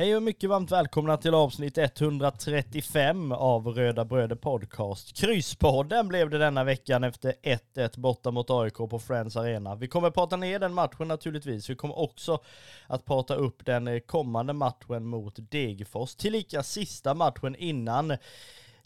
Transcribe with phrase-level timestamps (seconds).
[0.00, 5.16] Hej och mycket varmt välkomna till avsnitt 135 av Röda Bröder Podcast.
[5.16, 9.74] Krysspodden blev det denna veckan efter 1-1 borta mot AIK på Friends Arena.
[9.74, 11.70] Vi kommer prata ner den matchen naturligtvis.
[11.70, 12.38] Vi kommer också
[12.86, 16.14] att prata upp den kommande matchen mot Degerfors.
[16.14, 18.16] Tillika sista matchen innan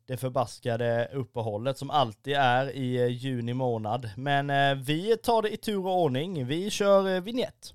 [0.06, 4.10] det förbaskade uppehållet som alltid är i juni månad.
[4.16, 6.46] Men eh, vi tar det i tur och ordning.
[6.46, 7.74] Vi kör eh, vignett.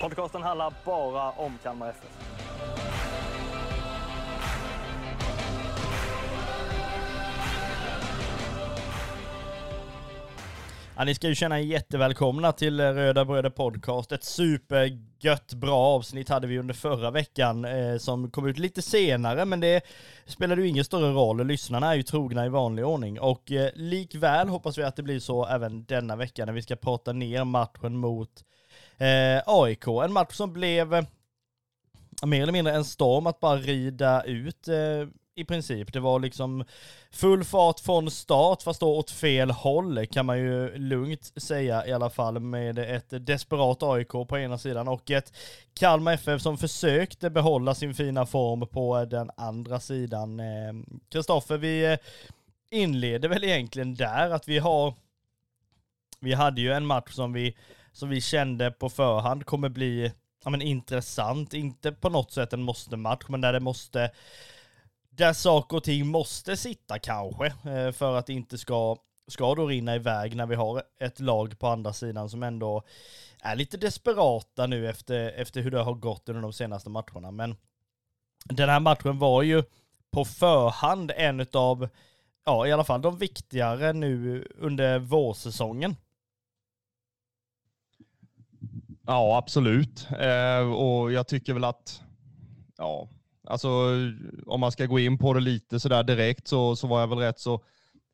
[0.00, 2.26] Podcasten handlar bara om Kalmar FF.
[10.98, 14.12] Ja, ni ska ju känna er jättevälkomna till Röda Bröder Podcast.
[14.12, 19.44] Ett supergött bra avsnitt hade vi under förra veckan eh, som kom ut lite senare,
[19.44, 19.82] men det
[20.26, 21.46] spelade ju ingen större roll.
[21.46, 25.20] Lyssnarna är ju trogna i vanlig ordning och eh, likväl hoppas vi att det blir
[25.20, 28.44] så även denna vecka när vi ska prata ner matchen mot
[28.98, 29.86] eh, AIK.
[29.86, 31.04] En match som blev eh,
[32.22, 35.92] mer eller mindre en storm att bara rida ut eh, i princip.
[35.92, 36.64] Det var liksom
[37.10, 41.92] full fart från start, fast då åt fel håll kan man ju lugnt säga i
[41.92, 45.32] alla fall med ett desperat AIK på ena sidan och ett
[45.74, 50.40] Kalmar FF som försökte behålla sin fina form på den andra sidan.
[50.40, 50.72] Eh,
[51.08, 51.98] Kristoffer, vi eh,
[52.70, 54.94] inleder väl egentligen där att vi har
[56.20, 57.56] vi hade ju en match som vi
[57.96, 60.12] som vi kände på förhand kommer bli
[60.44, 61.54] ja, men intressant.
[61.54, 64.10] Inte på något sätt en måste-match, men där det måste
[65.10, 68.96] där saker och ting måste sitta kanske eh, för att det inte ska,
[69.28, 72.82] ska då rinna iväg när vi har ett lag på andra sidan som ändå
[73.42, 77.30] är lite desperata nu efter, efter hur det har gått under de senaste matcherna.
[77.30, 77.56] Men
[78.44, 79.62] den här matchen var ju
[80.10, 81.88] på förhand en av,
[82.44, 85.96] ja i alla fall de viktigare nu under vårsäsongen.
[89.06, 90.08] Ja, absolut.
[90.20, 92.02] Eh, och jag tycker väl att,
[92.76, 93.08] ja,
[93.44, 93.68] alltså
[94.46, 97.18] om man ska gå in på det lite sådär direkt så, så var jag väl
[97.18, 97.64] rätt så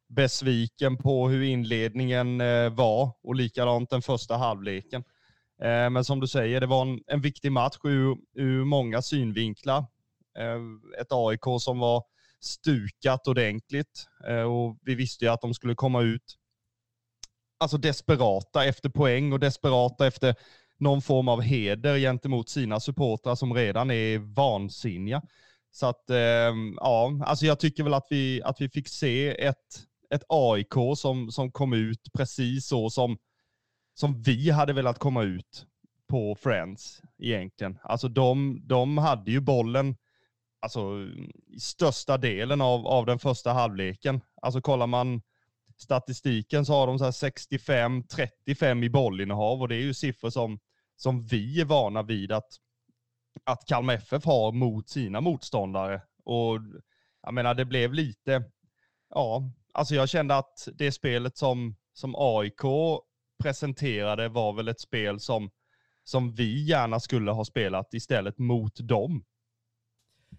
[0.08, 5.04] besviken på hur inledningen eh, var och likadant den första halvleken.
[5.62, 9.78] Eh, men som du säger, det var en, en viktig match ur, ur många synvinklar.
[10.38, 12.04] Eh, ett AIK som var
[12.40, 16.38] stukat ordentligt eh, och vi visste ju att de skulle komma ut
[17.62, 20.34] alltså desperata efter poäng och desperata efter
[20.82, 25.22] någon form av heder gentemot sina supportrar som redan är vansinniga.
[25.70, 29.86] Så att, eh, ja, alltså jag tycker väl att vi, att vi fick se ett,
[30.14, 33.18] ett AIK som, som kom ut precis så som,
[33.94, 35.66] som vi hade velat komma ut
[36.08, 37.78] på Friends egentligen.
[37.82, 39.96] Alltså de, de hade ju bollen
[40.60, 40.80] alltså,
[41.56, 44.20] i största delen av, av den första halvleken.
[44.42, 45.22] Alltså kollar man
[45.78, 50.58] statistiken så har de så 65-35 i bollinnehav och det är ju siffror som
[51.02, 52.56] som vi är vana vid att,
[53.44, 56.02] att Kalmar FF har mot sina motståndare.
[56.24, 56.58] Och
[57.22, 58.44] jag menar, det blev lite,
[59.08, 62.62] ja, alltså jag kände att det spelet som, som AIK
[63.42, 65.50] presenterade var väl ett spel som,
[66.04, 69.24] som vi gärna skulle ha spelat istället mot dem.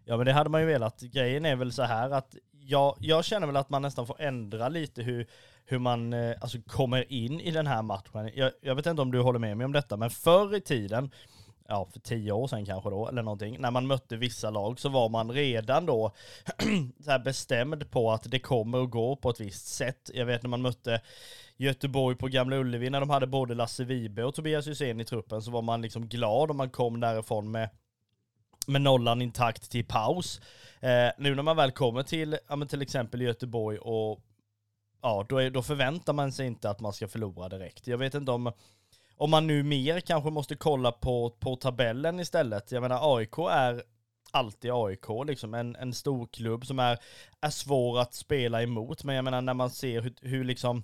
[0.05, 1.01] Ja men det hade man ju velat.
[1.01, 2.35] Grejen är väl så här att
[2.65, 5.27] jag, jag känner väl att man nästan får ändra lite hur,
[5.65, 8.31] hur man eh, alltså, kommer in i den här matchen.
[8.35, 11.11] Jag, jag, vet inte om du håller med mig om detta, men förr i tiden,
[11.67, 14.89] ja för tio år sedan kanske då, eller någonting, när man mötte vissa lag så
[14.89, 16.11] var man redan då
[17.03, 20.09] så här bestämd på att det kommer att gå på ett visst sätt.
[20.13, 21.01] Jag vet när man mötte
[21.57, 25.41] Göteborg på Gamla Ullevi när de hade både Lasse Vibe och Tobias Hysén i truppen
[25.41, 27.69] så var man liksom glad om man kom därifrån med
[28.67, 30.41] med nollan intakt till paus.
[30.79, 34.19] Eh, nu när man väl kommer till, ja, men till exempel Göteborg och
[35.01, 37.87] ja, då, är, då förväntar man sig inte att man ska förlora direkt.
[37.87, 38.51] Jag vet inte om,
[39.17, 42.71] om man nu mer kanske måste kolla på, på tabellen istället.
[42.71, 43.83] Jag menar AIK är
[44.31, 46.97] alltid AIK, liksom en, en stor klubb som är,
[47.41, 49.03] är svår att spela emot.
[49.03, 50.83] Men jag menar när man ser hur, hur liksom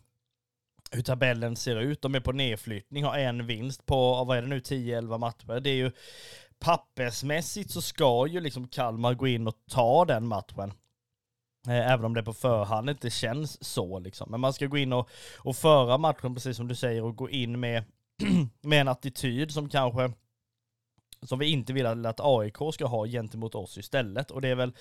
[0.91, 2.01] hur tabellen ser ut.
[2.01, 5.59] De är på nedflyttning, har en vinst på, vad är det nu, 10-11 matcher.
[5.59, 5.91] Det är ju,
[6.59, 10.73] pappersmässigt så ska ju liksom Kalmar gå in och ta den matchen.
[11.67, 14.31] Eh, även om det på förhand inte känns så liksom.
[14.31, 17.29] Men man ska gå in och, och föra matchen precis som du säger och gå
[17.29, 17.83] in med,
[18.61, 20.11] med en attityd som kanske
[21.21, 24.31] som vi inte vill att AIK ska ha gentemot oss istället.
[24.31, 24.73] Och det är väl,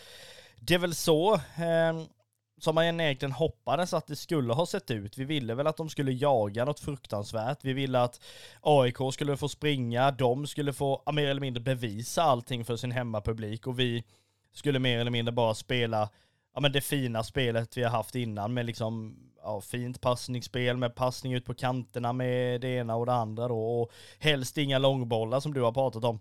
[0.56, 2.02] det är väl så eh,
[2.58, 5.18] som man egentligen hoppades att det skulle ha sett ut.
[5.18, 7.58] Vi ville väl att de skulle jaga något fruktansvärt.
[7.62, 8.20] Vi ville att
[8.60, 13.66] AIK skulle få springa, de skulle få mer eller mindre bevisa allting för sin hemmapublik
[13.66, 14.04] och vi
[14.52, 16.08] skulle mer eller mindre bara spela
[16.54, 20.94] ja, men det fina spelet vi har haft innan med liksom ja, fint passningsspel med
[20.94, 25.40] passning ut på kanterna med det ena och det andra då och helst inga långbollar
[25.40, 26.20] som du har pratat om.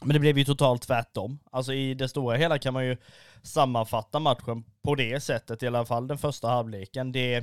[0.00, 1.38] Men det blev ju totalt tvärtom.
[1.50, 2.96] Alltså i det stora hela kan man ju
[3.42, 7.12] sammanfatta matchen på det sättet, i alla fall den första halvleken.
[7.12, 7.40] Det,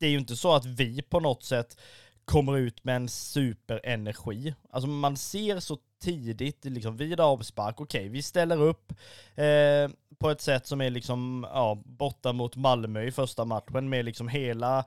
[0.00, 1.76] det är ju inte så att vi på något sätt
[2.24, 4.54] kommer ut med en superenergi.
[4.70, 8.92] Alltså man ser så tidigt, liksom vid avspark, okej, okay, vi ställer upp
[9.34, 14.04] eh, på ett sätt som är liksom, ja, borta mot Malmö i första matchen med
[14.04, 14.84] liksom hela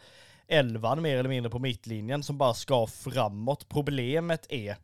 [0.48, 3.70] elvan mer eller mindre på mittlinjen som bara ska framåt.
[3.70, 4.78] Problemet är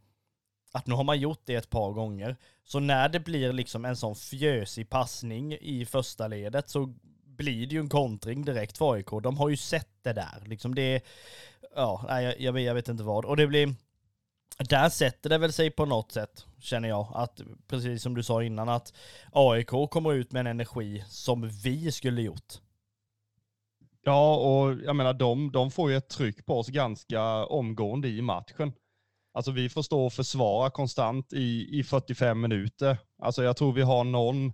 [0.71, 2.37] att nu har man gjort det ett par gånger.
[2.63, 6.93] Så när det blir liksom en sån fjösig passning i första ledet så
[7.25, 9.09] blir det ju en kontring direkt för AIK.
[9.23, 10.43] De har ju sett det där.
[10.45, 11.01] Liksom det,
[11.75, 13.25] ja, jag, jag, jag vet inte vad.
[13.25, 13.75] Och det blir,
[14.57, 17.07] där sätter det väl sig på något sätt, känner jag.
[17.13, 18.93] Att precis som du sa innan, att
[19.31, 22.53] AIK kommer ut med en energi som vi skulle gjort.
[24.03, 28.21] Ja, och jag menar de, de får ju ett tryck på oss ganska omgående i
[28.21, 28.73] matchen.
[29.33, 32.97] Alltså vi får stå och försvara konstant i, i 45 minuter.
[33.21, 34.53] Alltså jag tror vi har någon,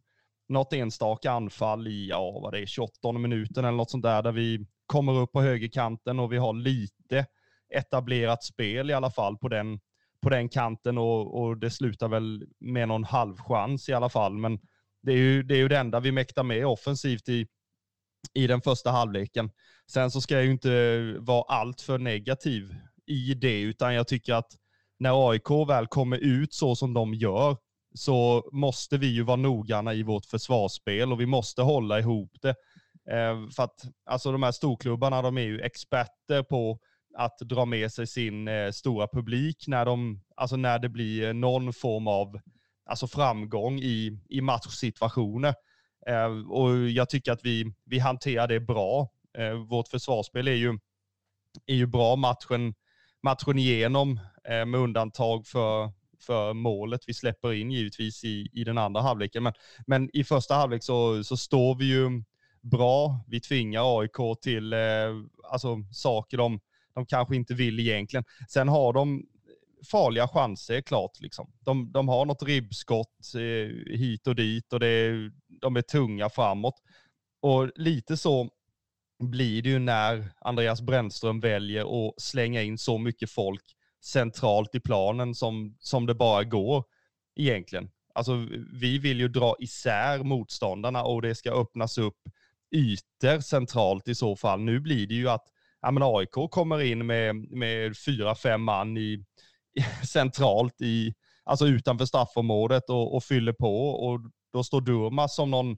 [0.50, 4.32] något enstaka anfall i, ja vad det är, 28 minuten eller något sånt där, där
[4.32, 7.26] vi kommer upp på högerkanten och vi har lite
[7.76, 9.80] etablerat spel i alla fall på den,
[10.22, 14.38] på den kanten och, och det slutar väl med någon halvchans i alla fall.
[14.38, 14.60] Men
[15.02, 17.48] det är ju det, är ju det enda vi mäktar med offensivt i,
[18.34, 19.52] i den första halvleken.
[19.92, 22.76] Sen så ska jag ju inte vara allt för negativ
[23.06, 24.52] i det, utan jag tycker att
[25.00, 27.58] när AIK väl kommer ut så som de gör,
[27.94, 32.56] så måste vi ju vara noggranna i vårt försvarsspel och vi måste hålla ihop det.
[33.12, 36.80] Eh, för att alltså de här storklubbarna, de är ju experter på
[37.18, 41.34] att dra med sig sin eh, stora publik när, de, alltså när det blir eh,
[41.34, 42.40] någon form av
[42.86, 45.54] alltså framgång i, i matchsituationer.
[46.08, 49.10] Eh, och jag tycker att vi, vi hanterar det bra.
[49.38, 50.80] Eh, vårt försvarsspel är ju,
[51.66, 52.74] är ju bra matchen,
[53.24, 54.20] matchen igenom,
[54.50, 59.44] eh, med undantag för, för målet vi släpper in givetvis i, i den andra halvleken.
[59.44, 59.54] Men,
[59.88, 62.24] men i första halvlek så, så står vi ju
[62.62, 63.20] bra.
[63.28, 64.80] Vi tvingar AIK till eh,
[65.52, 66.60] alltså, saker de
[66.98, 68.24] de kanske inte vill egentligen.
[68.50, 69.26] Sen har de
[69.92, 71.12] farliga chanser, klart.
[71.20, 71.52] Liksom.
[71.60, 75.12] De, de har något ribbskott eh, hit och dit och det,
[75.62, 76.76] de är tunga framåt.
[77.42, 78.50] Och lite så
[79.20, 83.64] blir det ju när Andreas Brännström väljer att slänga in så mycket folk
[84.06, 86.84] centralt i planen som, som det bara går
[87.36, 87.90] egentligen.
[88.14, 92.18] Alltså, vi vill ju dra isär motståndarna och det ska öppnas upp
[92.76, 94.60] ytor centralt i så fall.
[94.60, 95.46] Nu blir det ju att
[95.82, 99.26] ja, men AIK kommer in med, med fyra, fem man i,
[100.08, 101.14] centralt i,
[101.44, 104.20] alltså utanför straffområdet och, och fyller på och
[104.54, 105.78] då står Durmas som någon,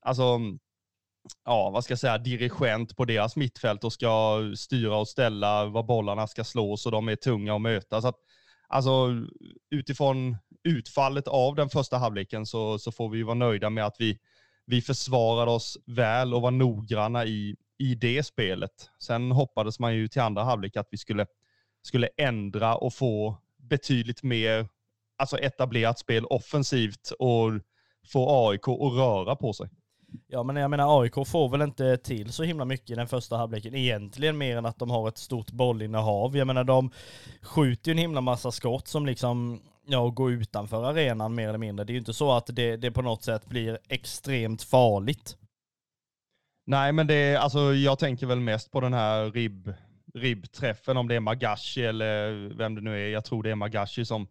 [0.00, 0.38] alltså,
[1.44, 5.82] ja, vad ska jag säga, dirigent på deras mittfält och ska styra och ställa var
[5.82, 8.02] bollarna ska slås och de är tunga att möta.
[8.02, 8.16] Så att,
[8.68, 9.08] alltså
[9.70, 14.18] utifrån utfallet av den första halvleken så, så får vi vara nöjda med att vi,
[14.66, 18.90] vi försvarade oss väl och var noggranna i, i det spelet.
[18.98, 21.26] Sen hoppades man ju till andra halvlek att vi skulle,
[21.82, 24.68] skulle ändra och få betydligt mer
[25.18, 27.50] alltså etablerat spel offensivt och
[28.12, 29.68] få AIK att röra på sig.
[30.26, 33.36] Ja men jag menar AIK får väl inte till så himla mycket i den första
[33.36, 36.36] halvleken egentligen mer än att de har ett stort bollinnehav.
[36.36, 36.90] Jag menar de
[37.42, 41.84] skjuter ju en himla massa skott som liksom ja, går utanför arenan mer eller mindre.
[41.84, 45.36] Det är ju inte så att det, det på något sätt blir extremt farligt.
[46.66, 49.72] Nej, men det är, alltså, jag tänker väl mest på den här ribb,
[50.14, 53.08] ribbträffen, om det är Magashi eller vem det nu är.
[53.08, 54.28] Jag tror det är Magashi som,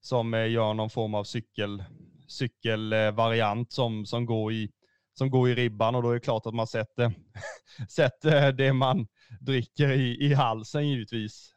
[0.00, 1.84] som eh, gör någon form av cykel,
[2.28, 4.70] cykelvariant som, som, går i,
[5.18, 7.12] som går i ribban och då är det klart att man sätter,
[7.88, 9.06] sätter det man
[9.40, 11.54] dricker i, i halsen givetvis.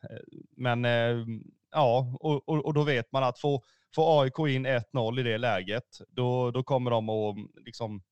[0.58, 1.26] Men eh,
[1.72, 3.64] ja, och, och, och då vet man att få,
[3.96, 7.36] få AIK in 1-0 i det läget, då, då kommer de att
[7.66, 8.04] liksom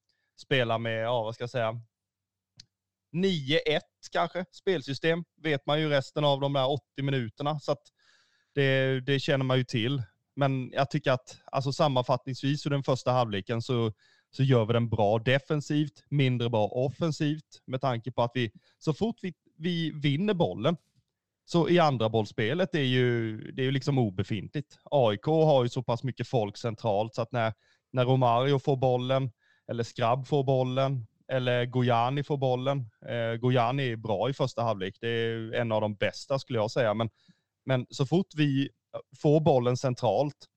[0.41, 1.81] spela med, ja vad ska jag säga,
[3.13, 3.79] 9-1
[4.11, 7.59] kanske, spelsystem, vet man ju resten av de där 80 minuterna.
[7.59, 7.81] Så att
[8.53, 10.03] det, det känner man ju till.
[10.35, 13.93] Men jag tycker att alltså sammanfattningsvis ur den första halvleken så,
[14.31, 18.93] så gör vi den bra defensivt, mindre bra offensivt med tanke på att vi så
[18.93, 20.77] fort vi, vi vinner bollen
[21.49, 24.79] så i andra bollspelet är ju, det är ju liksom obefintligt.
[24.83, 27.53] AIK har ju så pass mycket folk centralt så att när,
[27.91, 29.31] när Romario får bollen,
[29.67, 32.89] eller Skrabb får bollen, eller Gojani får bollen.
[33.05, 34.97] Eh, Gojani är bra i första halvlek.
[35.01, 36.93] Det är en av de bästa skulle jag säga.
[36.93, 37.09] Men,
[37.65, 38.69] men så fort vi
[39.21, 40.47] får bollen centralt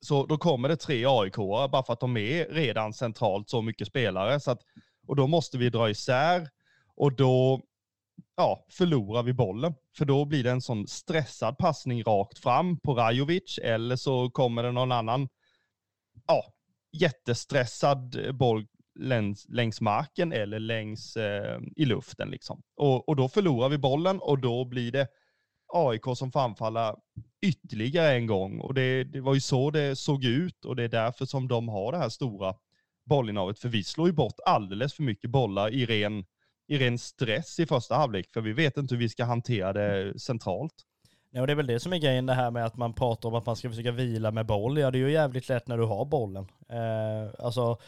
[0.00, 3.88] så då kommer det tre aik bara för att de är redan centralt så mycket
[3.88, 4.40] spelare.
[4.40, 4.60] Så att,
[5.06, 6.48] och då måste vi dra isär
[6.96, 7.62] och då
[8.36, 9.74] ja, förlorar vi bollen.
[9.96, 14.62] För då blir det en sån stressad passning rakt fram på Rajovic eller så kommer
[14.62, 15.28] det någon annan
[16.26, 16.44] ja,
[16.92, 18.66] jättestressad boll
[18.98, 22.30] längs, längs marken eller längs eh, i luften.
[22.30, 22.62] Liksom.
[22.76, 25.08] Och, och då förlorar vi bollen och då blir det
[25.74, 26.96] AIK som får anfalla
[27.42, 28.60] ytterligare en gång.
[28.60, 31.68] Och det, det, var ju så det såg ut och det är därför som de
[31.68, 32.54] har det här stora
[33.04, 33.58] bollinnehavet.
[33.58, 36.24] För vi slår ju bort alldeles för mycket bollar i ren,
[36.68, 40.20] i ren stress i första halvlek, för vi vet inte hur vi ska hantera det
[40.20, 40.74] centralt.
[41.30, 43.28] Ja, och det är väl det som är grejen det här med att man pratar
[43.28, 44.78] om att man ska försöka vila med boll.
[44.78, 46.46] Ja, det är ju jävligt lätt när du har bollen.
[46.68, 47.78] Eh, alltså,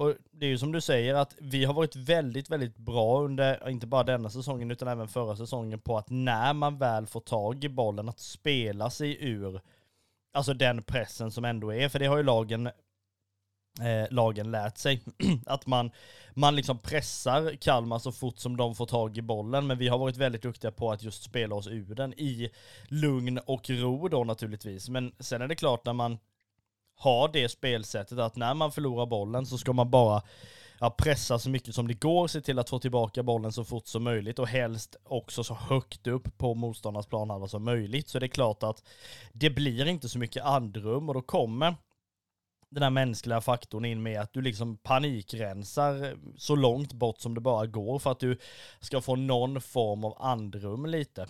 [0.00, 3.68] och det är ju som du säger att vi har varit väldigt, väldigt bra under,
[3.68, 7.64] inte bara denna säsongen utan även förra säsongen på att när man väl får tag
[7.64, 9.60] i bollen att spela sig ur,
[10.32, 12.66] alltså den pressen som ändå är, för det har ju lagen
[13.80, 15.02] eh, lagen lärt sig.
[15.46, 15.90] att man,
[16.34, 19.98] man liksom pressar Kalmar så fort som de får tag i bollen, men vi har
[19.98, 22.50] varit väldigt duktiga på att just spela oss ur den i
[22.88, 24.88] lugn och ro då naturligtvis.
[24.88, 26.18] Men sen är det klart när man
[27.00, 30.22] har det spelsättet att när man förlorar bollen så ska man bara
[30.80, 33.86] ja, pressa så mycket som det går, se till att få tillbaka bollen så fort
[33.86, 38.08] som möjligt och helst också så högt upp på motståndarnas planhalva som möjligt.
[38.08, 38.82] Så det är klart att
[39.32, 41.74] det blir inte så mycket andrum och då kommer
[42.70, 47.40] den här mänskliga faktorn in med att du liksom panikrensar så långt bort som det
[47.40, 48.38] bara går för att du
[48.80, 51.26] ska få någon form av andrum lite.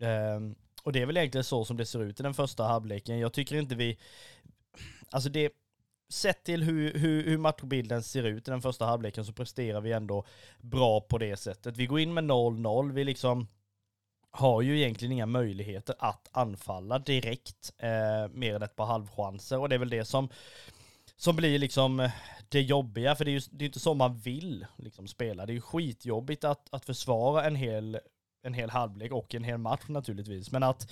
[0.00, 3.18] Um, och det är väl egentligen så som det ser ut i den första halvleken.
[3.18, 3.98] Jag tycker inte vi,
[5.10, 5.52] alltså det,
[6.12, 9.92] sett till hur, hur, hur matchbilden ser ut i den första halvleken så presterar vi
[9.92, 10.24] ändå
[10.60, 11.76] bra på det sättet.
[11.76, 13.46] Vi går in med 0-0, vi liksom
[14.30, 19.68] har ju egentligen inga möjligheter att anfalla direkt, eh, mer än ett par halvchanser och
[19.68, 20.28] det är väl det som,
[21.16, 22.10] som blir liksom eh,
[22.48, 25.46] det jobbiga, för det är ju det är inte så man vill liksom spela.
[25.46, 27.98] Det är ju skitjobbigt att, att försvara en hel,
[28.42, 30.90] en hel halvlek och en hel match naturligtvis, men att,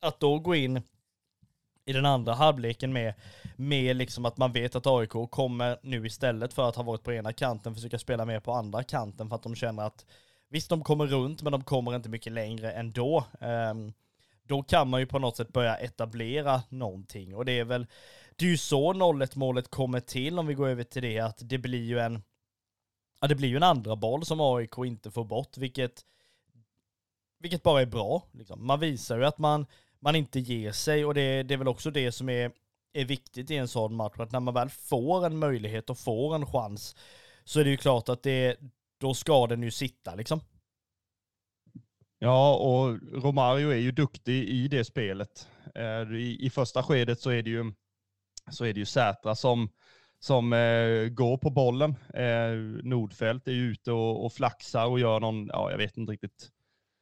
[0.00, 0.82] att då gå in
[1.84, 3.14] i den andra halvleken med,
[3.56, 7.12] med liksom att man vet att AIK kommer nu istället för att ha varit på
[7.12, 10.06] ena kanten försöka spela mer på andra kanten för att de känner att
[10.48, 13.24] visst de kommer runt men de kommer inte mycket längre ändå.
[13.40, 13.92] Um,
[14.42, 17.86] då kan man ju på något sätt börja etablera någonting och det är väl,
[18.36, 21.38] det är ju så 0-1 målet kommer till om vi går över till det att
[21.40, 22.22] det blir ju en,
[23.20, 26.04] ja det blir ju en andra boll som AIK inte får bort vilket,
[27.38, 28.22] vilket bara är bra.
[28.32, 28.66] Liksom.
[28.66, 29.66] Man visar ju att man
[30.00, 32.52] man inte ger sig och det, det är väl också det som är,
[32.92, 36.34] är viktigt i en sån match, att när man väl får en möjlighet och får
[36.34, 36.96] en chans
[37.44, 38.56] så är det ju klart att det,
[39.00, 40.40] då ska den ju sitta liksom.
[42.18, 45.48] Ja, och Romario är ju duktig i det spelet.
[45.74, 47.72] Eh, I, i första skedet så är det ju,
[48.50, 49.68] så är det ju Sätra som,
[50.18, 51.94] som eh, går på bollen.
[52.14, 52.52] Eh,
[52.84, 56.50] Nordfält är ju ute och, och flaxar och gör någon, ja jag vet inte riktigt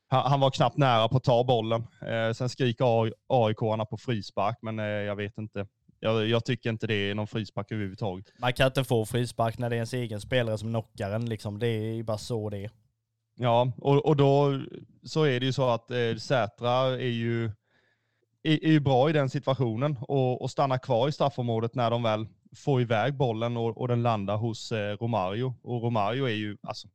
[0.08, 1.86] han, han var knappt nära på att ta bollen.
[2.02, 5.66] Eh, sen skriker AIK-arna på frispark, men eh, jag vet inte.
[6.00, 8.26] Jag, jag, tycker inte det är någon frispark överhuvudtaget.
[8.38, 11.28] Man kan inte få frispark när det är ens egen spelare som knockar en.
[11.28, 11.58] Liksom.
[11.58, 12.70] Det är bara så det är.
[13.40, 14.60] Ja, och, och då
[15.02, 17.44] så är det ju så att eh, Sätra är ju,
[18.42, 22.02] är, är ju bra i den situationen och, och stannar kvar i straffområdet när de
[22.02, 25.54] väl får iväg bollen och, och den landar hos eh, Romario.
[25.62, 26.88] Och Romario är ju, alltså,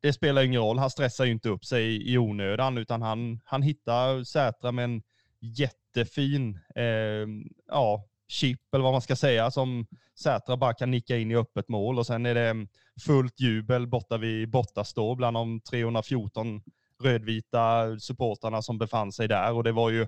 [0.00, 0.78] det spelar ingen roll.
[0.78, 5.02] Han stressar ju inte upp sig i onödan, utan han, han hittar Sätra med en
[5.40, 7.26] jättefin eh,
[7.68, 9.86] ja, chip, eller vad man ska säga, som
[10.18, 11.98] Sätra bara kan nicka in i öppet mål.
[11.98, 12.68] Och sen är det ehm,
[13.06, 16.62] fullt jubel borta vid Bottastå bland de 314
[17.02, 19.52] rödvita supportrarna som befann sig där.
[19.52, 20.06] Och det var ju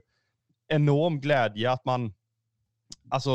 [0.68, 2.14] enorm glädje att man,
[3.10, 3.30] alltså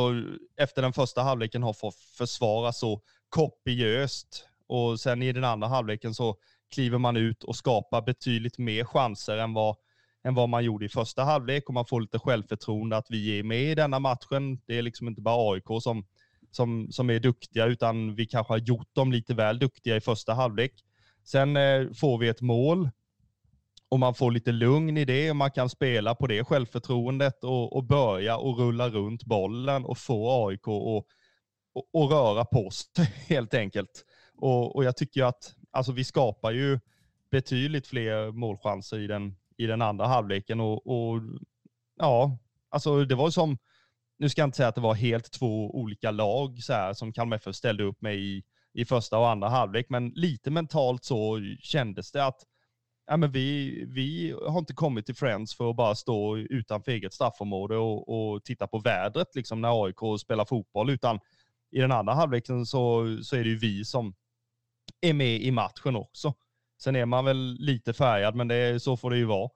[0.58, 6.14] efter den första halvleken har fått försvara så kopiöst och sen i den andra halvleken
[6.14, 6.36] så
[6.74, 9.76] kliver man ut och skapar betydligt mer chanser än vad,
[10.24, 13.44] än vad man gjorde i första halvlek och man får lite självförtroende att vi är
[13.44, 14.62] med i denna matchen.
[14.66, 16.06] Det är liksom inte bara AIK som,
[16.52, 20.34] som, som är duktiga, utan vi kanske har gjort dem lite väl duktiga i första
[20.34, 20.74] halvlek.
[21.24, 22.90] Sen eh, får vi ett mål
[23.90, 27.76] och man får lite lugn i det och man kan spela på det självförtroendet och,
[27.76, 31.06] och börja och rulla runt bollen och få AIK och, och,
[31.94, 34.06] och röra på sig helt enkelt.
[34.38, 36.80] Och, och jag tycker att alltså, vi skapar ju
[37.32, 41.22] betydligt fler målchanser i den, i den andra halvleken och, och
[41.98, 42.38] ja,
[42.70, 43.58] alltså det var som,
[44.18, 47.14] nu ska jag inte säga att det var helt två olika lag så här, som
[47.14, 51.40] Kalmar FF ställde upp med i, i första och andra halvlek, men lite mentalt så
[51.60, 52.42] kändes det att
[53.08, 57.14] ja, men vi, vi har inte kommit till Friends för att bara stå utanför eget
[57.14, 61.20] straffområde och, och titta på vädret liksom när AIK spelar fotboll, utan
[61.72, 64.14] i den andra halvleken så, så är det ju vi som
[65.02, 66.34] är med i matchen också.
[66.82, 69.50] Sen är man väl lite färgad, men det, så får det ju vara.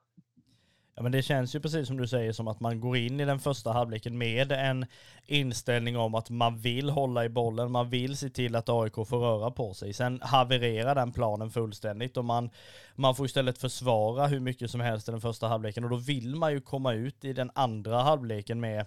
[0.96, 3.26] Ja men det känns ju precis som du säger som att man går in i
[3.26, 4.86] den första halvleken med en
[5.26, 9.20] inställning om att man vill hålla i bollen, man vill se till att AIK får
[9.20, 9.94] röra på sig.
[9.94, 12.50] Sen havererar den planen fullständigt och man,
[12.96, 16.36] man får istället försvara hur mycket som helst i den första halvleken och då vill
[16.36, 18.86] man ju komma ut i den andra halvleken med,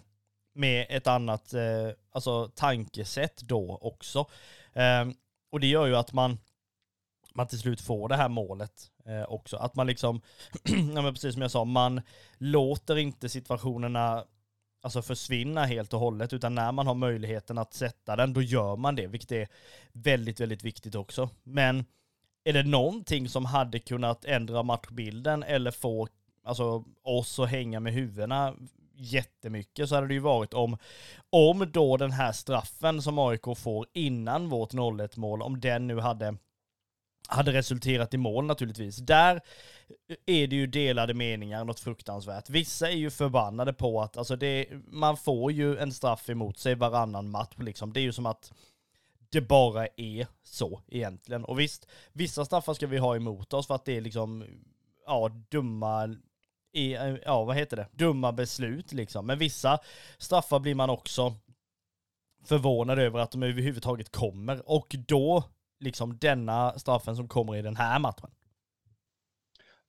[0.55, 1.63] med ett annat eh,
[2.13, 4.27] alltså tankesätt då också.
[4.73, 5.05] Eh,
[5.53, 6.39] och det gör ju att man
[7.35, 9.57] man till slut får det här målet eh, också.
[9.57, 10.21] Att man liksom,
[10.95, 12.01] ja men precis som jag sa, man
[12.39, 14.25] låter inte situationerna
[14.83, 18.77] alltså försvinna helt och hållet, utan när man har möjligheten att sätta den, då gör
[18.77, 19.49] man det, vilket är
[19.93, 21.31] väldigt, väldigt viktigt också.
[21.43, 21.85] Men
[22.45, 26.09] är det någonting som hade kunnat ändra matchbilden eller få
[26.45, 28.55] alltså, oss att hänga med huvudena
[28.97, 30.77] jättemycket så hade det ju varit om,
[31.31, 36.01] om då den här straffen som AIK får innan vårt 0-1 mål, om den nu
[36.01, 36.37] hade
[37.29, 38.97] hade resulterat i mål naturligtvis.
[38.97, 39.41] Där
[40.27, 42.51] är det ju delade meningar, något fruktansvärt.
[42.51, 46.75] Vissa är ju förbannade på att, alltså det, man får ju en straff emot sig
[46.75, 47.93] varannan match liksom.
[47.93, 48.53] Det är ju som att
[49.31, 51.45] det bara är så egentligen.
[51.45, 54.45] Och visst, vissa straffar ska vi ha emot oss för att det är liksom,
[55.07, 56.17] ja, dumma,
[57.25, 59.27] ja vad heter det, dumma beslut liksom.
[59.27, 59.79] Men vissa
[60.19, 61.35] straffar blir man också
[62.45, 64.71] förvånad över att de överhuvudtaget kommer.
[64.71, 65.45] Och då
[65.81, 68.31] liksom denna straffen som kommer i den här matchen?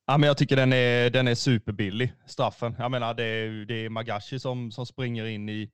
[0.07, 2.75] Ja, men jag tycker den är, den är superbillig, straffen.
[2.79, 5.71] Jag menar, det är, det är Magashi som, som springer in i,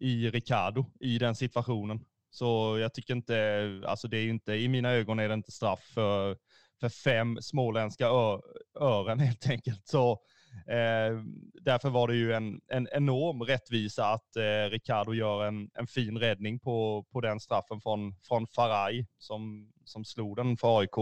[0.00, 2.00] i Ricardo i den situationen.
[2.30, 5.80] Så jag tycker inte, alltså det är inte, i mina ögon är det inte straff
[5.94, 6.36] för,
[6.80, 8.06] för fem småländska
[8.80, 9.88] ören helt enkelt.
[9.88, 10.20] Så
[10.66, 11.22] eh,
[11.62, 16.18] därför var det ju en, en enorm rättvisa att eh, Ricardo gör en, en fin
[16.18, 20.96] räddning på, på den straffen från, från Faraj som, som slog den för AIK.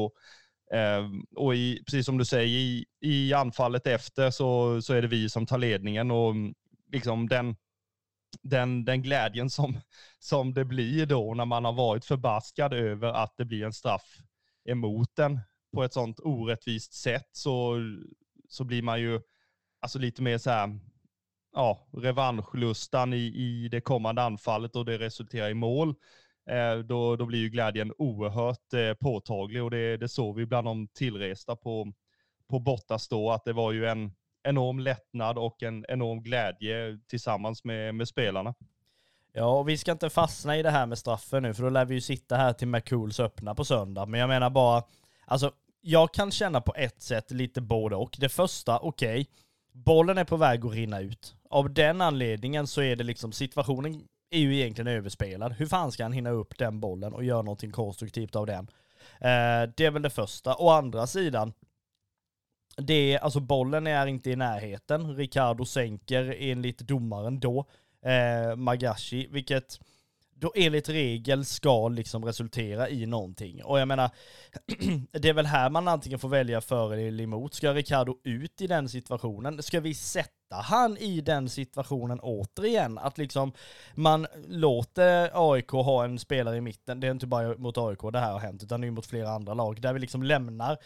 [0.73, 5.09] Eh, och i, precis som du säger, i, i anfallet efter så, så är det
[5.09, 6.55] vi som tar ledningen och mm,
[6.93, 7.57] liksom den,
[8.43, 9.81] den, den glädjen som,
[10.19, 14.19] som det blir då när man har varit förbaskad över att det blir en straff
[14.65, 15.41] emot den
[15.75, 17.79] på ett sånt orättvist sätt så,
[18.49, 19.21] så blir man ju
[19.85, 20.79] alltså lite mer så här,
[21.55, 25.95] ja, revanschlustan i, i det kommande anfallet och det resulterar i mål.
[26.51, 30.67] Eh, då, då blir ju glädjen oerhört eh, påtaglig och det, det såg vi bland
[30.67, 31.93] de tillresta på,
[32.51, 34.13] på Bortastå, att det var ju en
[34.45, 38.55] enorm lättnad och en enorm glädje tillsammans med, med spelarna.
[39.33, 41.85] Ja, och vi ska inte fastna i det här med straffen nu, för då lär
[41.85, 44.07] vi ju sitta här till McCools öppna på söndag.
[44.07, 44.83] Men jag menar bara,
[45.27, 48.17] alltså, jag kan känna på ett sätt lite både och.
[48.19, 49.27] Det första, okej, okay,
[49.75, 51.35] bollen är på väg att rinna ut.
[51.51, 55.53] Av den anledningen så är det liksom, situationen är ju egentligen överspelad.
[55.53, 58.69] Hur fan ska han hinna upp den bollen och göra någonting konstruktivt av den?
[59.21, 60.57] Eh, det är väl det första.
[60.57, 61.53] Å andra sidan,
[62.77, 65.17] det är, alltså bollen är inte i närheten.
[65.17, 67.65] Ricardo sänker enligt domaren då,
[68.03, 69.81] eh, Magashi, vilket
[70.35, 73.65] då enligt regel ska liksom resultera i någonting.
[73.65, 74.11] Och jag menar,
[75.13, 77.55] det är väl här man antingen får välja för eller emot.
[77.55, 79.63] Ska Ricardo ut i den situationen?
[79.63, 82.99] Ska vi sätta han i den situationen återigen?
[82.99, 83.53] Att liksom
[83.95, 88.19] man låter AIK ha en spelare i mitten, det är inte bara mot AIK det
[88.19, 90.79] här har hänt, utan det är mot flera andra lag, där vi liksom lämnar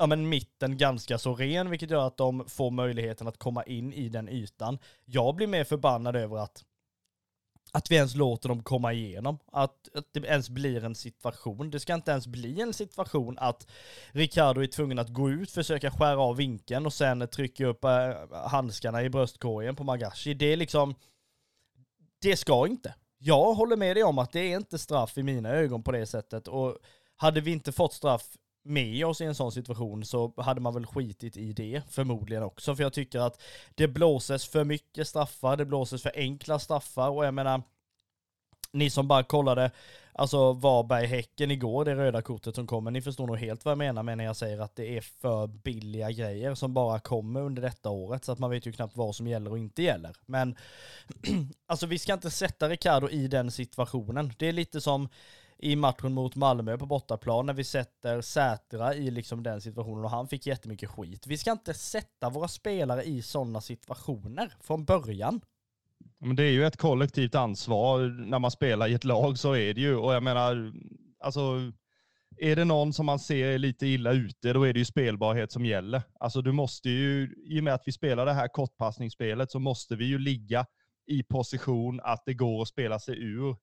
[0.00, 3.92] ja, men mitten ganska så ren, vilket gör att de får möjligheten att komma in
[3.92, 4.78] i den ytan.
[5.04, 6.64] Jag blir mer förbannad över att
[7.72, 9.38] att vi ens låter dem komma igenom.
[9.52, 11.70] Att, att det ens blir en situation.
[11.70, 13.70] Det ska inte ens bli en situation att
[14.10, 17.90] Ricardo är tvungen att gå ut, försöka skära av vinkeln och sen trycka upp äh,
[18.32, 20.34] handskarna i bröstkorgen på Magashi.
[20.34, 20.94] Det är liksom,
[22.22, 22.94] det ska inte.
[23.18, 26.06] Jag håller med dig om att det är inte straff i mina ögon på det
[26.06, 26.78] sättet och
[27.16, 30.86] hade vi inte fått straff med oss i en sån situation så hade man väl
[30.86, 32.76] skitit i det förmodligen också.
[32.76, 33.42] För jag tycker att
[33.74, 37.62] det blåses för mycket straffar, det blåses för enkla straffar och jag menar,
[38.72, 39.70] ni som bara kollade,
[40.12, 44.02] alltså Varberg-Häcken igår, det röda kortet som kommer, ni förstår nog helt vad jag menar
[44.02, 47.90] med när jag säger att det är för billiga grejer som bara kommer under detta
[47.90, 50.16] året, så att man vet ju knappt vad som gäller och inte gäller.
[50.26, 50.56] Men,
[51.66, 54.32] alltså vi ska inte sätta Ricardo i den situationen.
[54.38, 55.08] Det är lite som,
[55.62, 60.10] i matchen mot Malmö på bortaplan när vi sätter Sätra i liksom den situationen och
[60.10, 61.26] han fick jättemycket skit.
[61.26, 65.40] Vi ska inte sätta våra spelare i sådana situationer från början.
[66.18, 69.74] Men det är ju ett kollektivt ansvar när man spelar i ett lag, så är
[69.74, 69.96] det ju.
[69.96, 70.72] Och jag menar,
[71.20, 71.72] alltså,
[72.36, 75.52] är det någon som man ser är lite illa ute, då är det ju spelbarhet
[75.52, 76.02] som gäller.
[76.20, 79.96] Alltså du måste ju, i och med att vi spelar det här kortpassningsspelet, så måste
[79.96, 80.66] vi ju ligga
[81.06, 83.56] i position att det går att spela sig ur.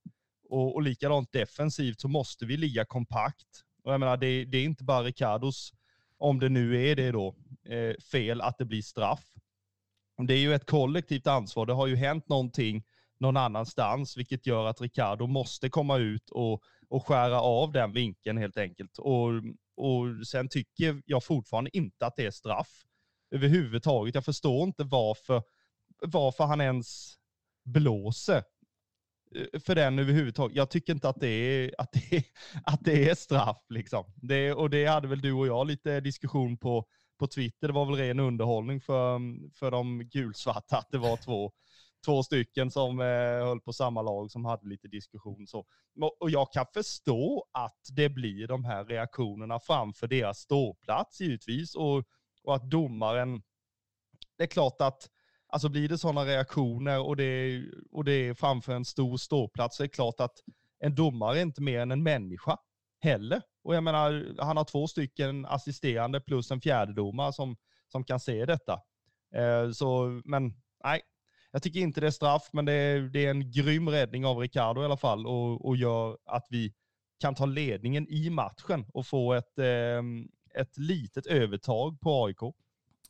[0.50, 3.48] Och, och likadant defensivt så måste vi ligga kompakt.
[3.84, 5.74] Och jag menar, det, det är inte bara Ricardos,
[6.18, 9.34] om det nu är det då, eh, fel att det blir straff.
[10.28, 11.66] Det är ju ett kollektivt ansvar.
[11.66, 12.84] Det har ju hänt någonting
[13.20, 18.38] någon annanstans, vilket gör att Ricardo måste komma ut och, och skära av den vinkeln
[18.38, 18.98] helt enkelt.
[18.98, 19.30] Och,
[19.76, 22.84] och sen tycker jag fortfarande inte att det är straff
[23.32, 24.16] överhuvudtaget.
[24.16, 25.44] Jag förstår inte varför,
[26.02, 27.16] varför han ens
[27.66, 28.44] blåser
[29.36, 30.58] Eh, för den överhuvudtaget.
[30.58, 32.24] Jag tycker inte att det är, att det är,
[32.64, 33.66] att det är straff.
[33.70, 34.04] Liksom.
[34.16, 36.86] Det, och det hade väl du och jag lite diskussion på,
[37.20, 37.68] på Twitter.
[37.68, 39.20] Det var väl ren underhållning för,
[39.60, 41.52] för de gulsvarta att det var två,
[42.06, 43.06] två stycken som eh,
[43.46, 45.48] höll på samma lag som hade lite diskussion.
[45.48, 45.66] Så.
[46.20, 51.76] Och jag kan förstå att det blir de här reaktionerna framför deras ståplats givetvis.
[51.76, 52.04] Och,
[52.44, 53.42] och att domaren,
[54.38, 55.10] det är klart att
[55.50, 59.84] Alltså blir det sådana reaktioner och det, och det är framför en stor ståplats så
[59.84, 60.40] är det klart att
[60.80, 62.58] en domare är inte mer än en människa
[63.00, 63.42] heller.
[63.64, 67.58] Och jag menar, han har två stycken assisterande plus en fjärdedomare som,
[67.92, 68.80] som kan se detta.
[69.36, 71.02] Eh, så, men nej,
[71.52, 74.38] jag tycker inte det är straff, men det är, det är en grym räddning av
[74.38, 76.74] Ricardo i alla fall och, och gör att vi
[77.20, 80.04] kan ta ledningen i matchen och få ett, eh,
[80.62, 82.56] ett litet övertag på AIK.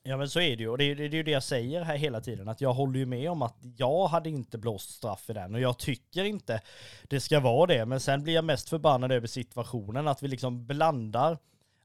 [0.07, 1.81] Ja men så är det ju, och det är, det är ju det jag säger
[1.81, 5.29] här hela tiden, att jag håller ju med om att jag hade inte blåst straff
[5.29, 6.61] i den, och jag tycker inte
[7.07, 10.65] det ska vara det, men sen blir jag mest förbannad över situationen, att vi liksom
[10.65, 11.37] blandar,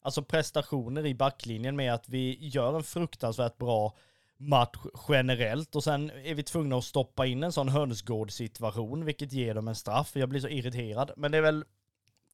[0.02, 3.96] alltså prestationer i backlinjen med att vi gör en fruktansvärt bra
[4.36, 9.54] match generellt och sen är vi tvungna att stoppa in en sån hönsgård-situation, vilket ger
[9.54, 10.16] dem en straff.
[10.16, 11.64] Jag blir så irriterad, men det är väl,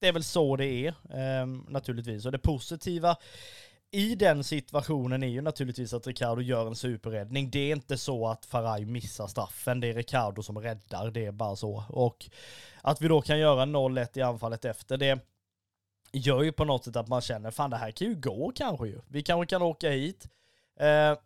[0.00, 2.26] det är väl så det är, eh, naturligtvis.
[2.26, 3.16] Och det positiva
[3.90, 7.50] i den situationen är ju naturligtvis att Ricardo gör en superräddning.
[7.50, 11.32] Det är inte så att Faraj missar straffen, det är Ricardo som räddar, det är
[11.32, 11.84] bara så.
[11.88, 12.30] Och
[12.82, 15.18] att vi då kan göra 0-1 i anfallet efter, det
[16.12, 18.86] gör ju på något sätt att man känner, fan det här kan ju gå kanske
[18.88, 19.00] ju.
[19.08, 20.28] Vi kanske kan åka hit,
[20.80, 21.18] eh,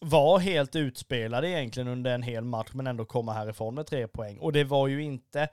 [0.00, 4.38] var helt utspelade egentligen under en hel match, men ändå komma härifrån med tre poäng.
[4.38, 5.48] Och det var ju inte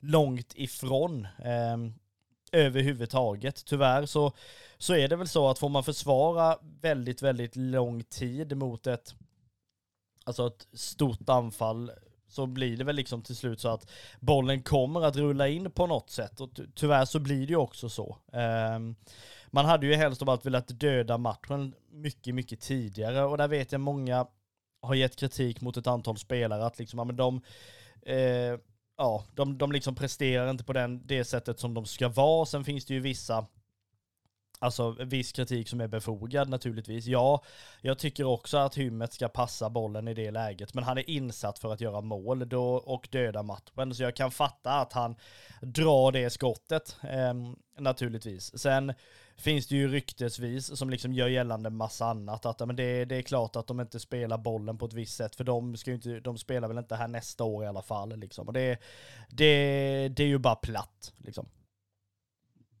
[0.00, 1.24] långt ifrån.
[1.24, 1.76] Eh,
[2.56, 3.64] överhuvudtaget.
[3.64, 4.32] Tyvärr så,
[4.78, 9.14] så är det väl så att får man försvara väldigt, väldigt lång tid mot ett,
[10.24, 11.90] alltså ett stort anfall
[12.28, 13.90] så blir det väl liksom till slut så att
[14.20, 17.88] bollen kommer att rulla in på något sätt och tyvärr så blir det ju också
[17.88, 18.18] så.
[18.32, 18.96] Um,
[19.50, 23.72] man hade ju helst av allt velat döda matchen mycket, mycket tidigare och där vet
[23.72, 24.26] jag många
[24.82, 27.42] har gett kritik mot ett antal spelare att liksom, ja men de
[28.02, 28.58] eh,
[28.96, 32.46] ja, de, de liksom presterar inte på den, det sättet som de ska vara.
[32.46, 33.46] Sen finns det ju vissa,
[34.66, 37.06] alltså viss kritik som är befogad naturligtvis.
[37.06, 37.44] Ja,
[37.80, 41.58] jag tycker också att Hymmet ska passa bollen i det läget, men han är insatt
[41.58, 45.16] för att göra mål då, och döda matchen, så jag kan fatta att han
[45.60, 47.34] drar det skottet, eh,
[47.78, 48.58] naturligtvis.
[48.58, 48.94] Sen
[49.36, 52.46] finns det ju ryktesvis som liksom gör gällande massa annat.
[52.46, 55.36] Att men det, det är klart att de inte spelar bollen på ett visst sätt,
[55.36, 58.16] för de, ska inte, de spelar väl inte här nästa år i alla fall.
[58.16, 58.46] Liksom.
[58.46, 58.78] Och det,
[59.28, 61.12] det, det är ju bara platt.
[61.18, 61.48] Liksom.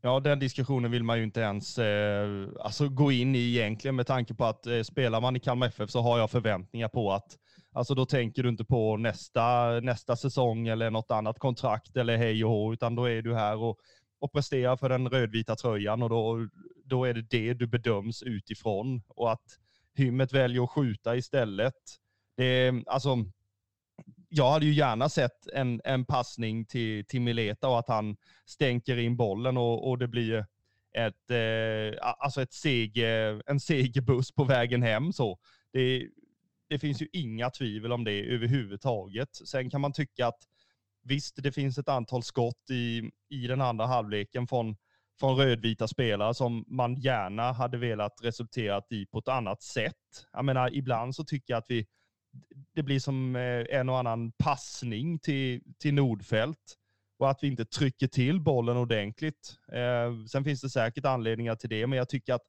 [0.06, 4.06] Ja, den diskussionen vill man ju inte ens eh, alltså gå in i egentligen med
[4.06, 7.38] tanke på att eh, spelar man i Kalmar FF så har jag förväntningar på att
[7.72, 12.44] Alltså då tänker du inte på nästa, nästa säsong eller något annat kontrakt eller hej
[12.44, 13.78] och hå, utan då är du här och
[14.18, 16.48] och presterar för den rödvita tröjan och då,
[16.84, 19.02] då är det det du bedöms utifrån.
[19.08, 19.44] Och att
[19.94, 21.74] Hymmet väljer att skjuta istället.
[22.36, 23.16] Det, alltså,
[24.36, 28.96] jag hade ju gärna sett en, en passning till, till Mileta och att han stänker
[28.96, 30.46] in bollen och, och det blir
[30.96, 35.12] ett, eh, alltså ett seger, en segerbuss på vägen hem.
[35.12, 35.38] Så
[35.72, 36.08] det,
[36.68, 39.28] det finns ju inga tvivel om det överhuvudtaget.
[39.34, 40.38] Sen kan man tycka att
[41.08, 44.76] Visst, det finns ett antal skott i, i den andra halvleken från,
[45.20, 50.26] från rödvita spelare som man gärna hade velat resulterat i på ett annat sätt.
[50.32, 51.86] Jag menar, ibland så tycker jag att vi,
[52.74, 56.76] det blir som eh, en och annan passning till, till Nordfält
[57.18, 59.54] och att vi inte trycker till bollen ordentligt.
[59.72, 62.46] Eh, sen finns det säkert anledningar till det, men jag tycker att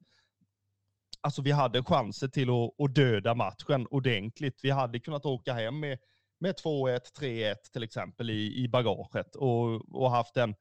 [1.20, 4.60] alltså, vi hade chanser till att, att döda matchen ordentligt.
[4.62, 5.98] Vi hade kunnat åka hem med
[6.40, 10.54] med 2-1, 3-1 till exempel i, i bagaget och, och haft en,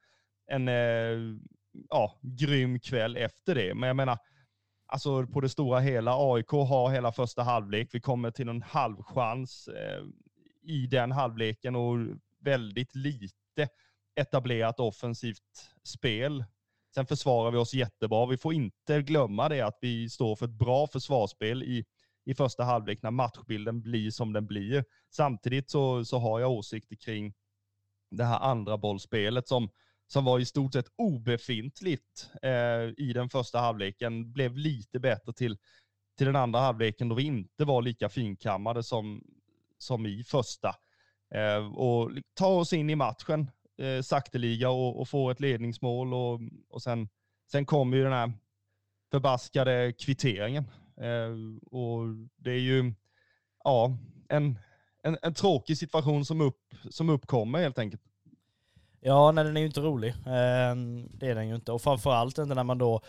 [0.48, 1.38] en eh,
[1.90, 3.74] ja, grym kväll efter det.
[3.74, 4.18] Men jag menar,
[4.88, 7.90] alltså på det stora hela, AIK har hela första halvlek.
[7.92, 10.04] Vi kommer till en halvchans eh,
[10.64, 11.98] i den halvleken och
[12.40, 13.70] väldigt lite
[14.16, 16.46] etablerat offensivt spel.
[16.96, 18.26] Sen försvarar vi oss jättebra.
[18.26, 21.86] Vi får inte glömma det att vi står för ett bra försvarsspel i,
[22.26, 24.86] i första halvlek när matchbilden blir som den blir.
[25.14, 27.34] Samtidigt så, så har jag åsikter kring
[28.12, 29.70] det här andra bollspelet som,
[30.08, 35.58] som var i stort sett obefintligt eh, i den första halvleken, blev lite bättre till,
[36.18, 39.24] till den andra halvleken då vi inte var lika finkammade som,
[39.78, 40.76] som i första.
[41.36, 46.40] Eh, och ta oss in i matchen eh, sakteliga och, och få ett ledningsmål och,
[46.70, 47.10] och sen,
[47.52, 48.34] sen kommer ju den här
[49.12, 50.64] förbaskade kvitteringen.
[51.02, 52.94] Eh, och det är ju,
[53.64, 53.98] ja,
[54.30, 54.60] en,
[55.04, 58.02] en, en tråkig situation som, upp, som uppkommer helt enkelt.
[59.02, 60.14] Ja, nej den är ju inte rolig.
[60.26, 61.72] Ehm, det är den ju inte.
[61.72, 63.02] Och framförallt inte när man då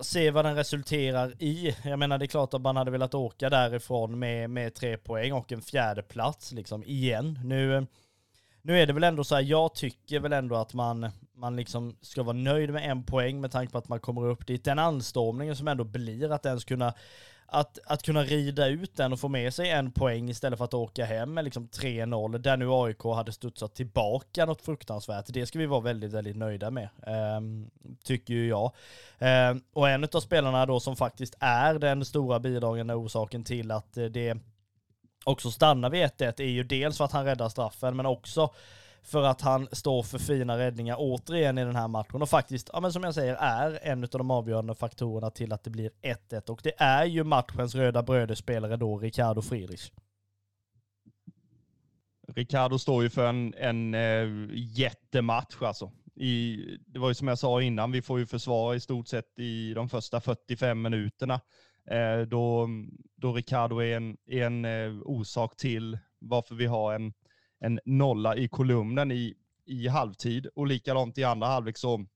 [0.00, 1.76] ser vad den resulterar i.
[1.84, 5.32] Jag menar det är klart att man hade velat åka därifrån med, med tre poäng
[5.32, 7.38] och en fjärde plats liksom igen.
[7.44, 7.86] Nu,
[8.62, 11.96] nu är det väl ändå så här, jag tycker väl ändå att man, man liksom
[12.00, 14.64] ska vara nöjd med en poäng med tanke på att man kommer upp dit.
[14.64, 16.94] Den anstormningen som ändå blir att ens kunna
[17.46, 20.74] att, att kunna rida ut den och få med sig en poäng istället för att
[20.74, 25.24] åka hem med liksom 3-0, där nu AIK hade studsat tillbaka något fruktansvärt.
[25.28, 27.70] Det ska vi vara väldigt, väldigt nöjda med, ehm,
[28.04, 28.72] tycker ju jag.
[29.18, 33.96] Ehm, och en av spelarna då som faktiskt är den stora bidragande orsaken till att
[33.96, 34.38] eh, det
[35.24, 38.50] också stannar vid 1-1 är ju dels för att han räddar straffen, men också
[39.02, 42.80] för att han står för fina räddningar återigen i den här matchen och faktiskt, ja
[42.80, 45.90] men som jag säger, är en av de avgörande faktorerna till att det blir
[46.30, 49.90] 1-1 och det är ju matchens röda brödespelare då, Ricardo Friedrich.
[52.28, 55.92] Ricardo står ju för en, en äh, jättematch alltså.
[56.14, 59.38] I, det var ju som jag sa innan, vi får ju försvara i stort sett
[59.38, 61.40] i de första 45 minuterna.
[61.90, 62.68] Eh, då,
[63.16, 67.12] då Ricardo är en, en eh, orsak till varför vi har en
[67.62, 69.34] en nolla i kolumnen i,
[69.66, 72.06] i halvtid och likadant i andra halvlek så,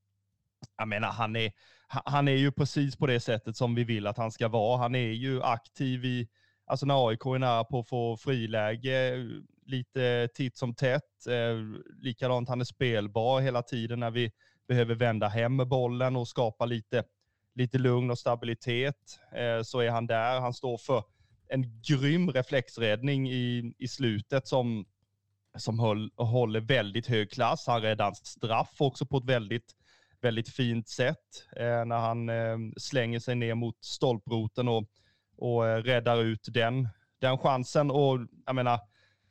[0.79, 1.53] jag menar han är,
[1.89, 4.79] han är ju precis på det sättet som vi vill att han ska vara.
[4.79, 6.29] Han är ju aktiv i,
[6.67, 9.27] alltså när AIK är nära på att få friläge,
[9.67, 11.27] lite titt som tätt.
[11.27, 14.33] Eh, likadant, han är spelbar hela tiden när vi
[14.69, 17.05] behöver vända hem bollen och skapa lite,
[17.55, 19.21] lite lugn och stabilitet.
[19.33, 20.41] Eh, så är han där.
[20.41, 21.05] Han står för
[21.49, 24.87] en grym reflexräddning i, i slutet som
[25.57, 27.67] som höll, håller väldigt hög klass.
[27.67, 29.73] Han räddar straff också på ett väldigt,
[30.21, 34.85] väldigt fint sätt eh, när han eh, slänger sig ner mot stolproten och,
[35.37, 36.89] och eh, räddar ut den,
[37.21, 37.91] den chansen.
[37.91, 38.81] Och jag menar,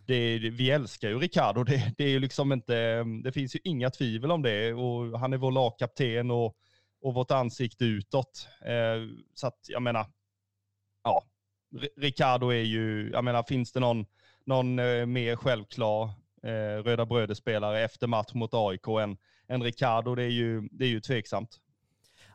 [0.08, 1.64] det, vi älskar ju Ricardo.
[1.64, 4.74] Det, det, är ju liksom inte, det finns ju inga tvivel om det.
[4.74, 6.56] Och han är vår lagkapten och,
[7.02, 8.48] och vårt ansikte utåt.
[8.62, 10.06] Eh, så att jag menar,
[11.04, 11.24] ja,
[11.98, 14.06] Ricardo är ju, jag menar, finns det någon
[14.46, 16.04] någon eh, mer självklar
[16.44, 20.16] eh, Röda röda brödespelare efter match mot AIK än, än Ricardo.
[20.16, 21.60] Det är, ju, det är ju tveksamt.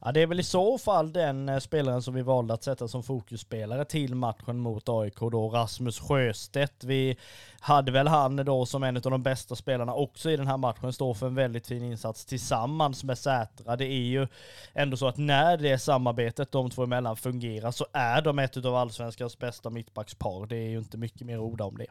[0.03, 2.89] Ja, det är väl i så fall den eh, spelaren som vi valde att sätta
[2.89, 6.85] som fokusspelare till matchen mot AIK då, Rasmus Sjöstedt.
[6.85, 7.17] Vi
[7.61, 10.93] hade väl han då som en av de bästa spelarna också i den här matchen,
[10.93, 13.77] står för en väldigt fin insats tillsammans med Sätra.
[13.77, 14.27] Det är ju
[14.75, 18.77] ändå så att när det samarbetet de två emellan fungerar så är de ett av
[18.77, 20.47] allsvenskans bästa mittbackspar.
[20.47, 21.87] Det är ju inte mycket mer att orda om det.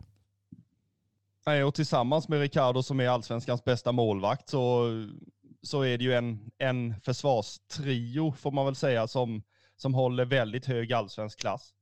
[1.45, 4.87] Nej, och tillsammans med Ricardo som är allsvenskans bästa målvakt så
[5.61, 9.43] så är det ju en, en försvarstrio, får man väl säga, som,
[9.75, 11.73] som håller väldigt hög allsvensk klass.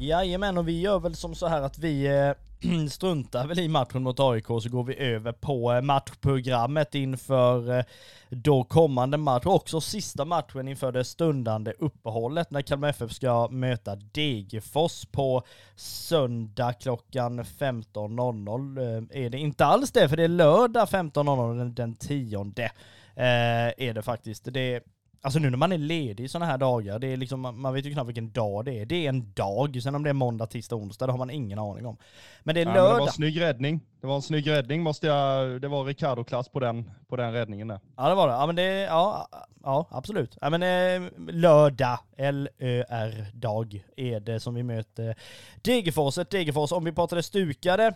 [0.00, 2.32] Jajamän, och vi gör väl som så här att vi eh,
[2.90, 7.84] struntar väl i matchen mot AIK så går vi över på eh, matchprogrammet inför eh,
[8.30, 13.48] då kommande match och också sista matchen inför det stundande uppehållet när Kalmar FF ska
[13.48, 15.42] möta Degerfors på
[15.76, 18.78] söndag klockan 15.00.
[18.78, 22.70] Eh, är det inte alls det, för det är lördag 15.00 den, den tionde.
[23.16, 24.44] är det faktiskt.
[24.44, 24.82] Det
[25.20, 27.92] Alltså nu när man är ledig sådana här dagar, det är liksom, man vet ju
[27.92, 28.86] knappt vilken dag det är.
[28.86, 31.58] Det är en dag, sen om det är måndag, tisdag, onsdag, det har man ingen
[31.58, 31.96] aning om.
[32.42, 32.94] Men det är ja, lördag.
[32.94, 33.80] det var en snygg räddning.
[34.00, 37.68] Det var en snygg räddning måste jag, det var Ricardo-klass på den, på den räddningen
[37.68, 37.80] där.
[37.96, 38.34] Ja det var det.
[38.34, 39.28] Ja men det, ja,
[39.62, 40.38] ja absolut.
[40.40, 45.14] Ja men eh, lördag, L-Ö-R-dag, är det som vi möter
[45.62, 46.18] Degerfors.
[46.18, 47.94] Ett Degerfors, om vi pratar det stukade,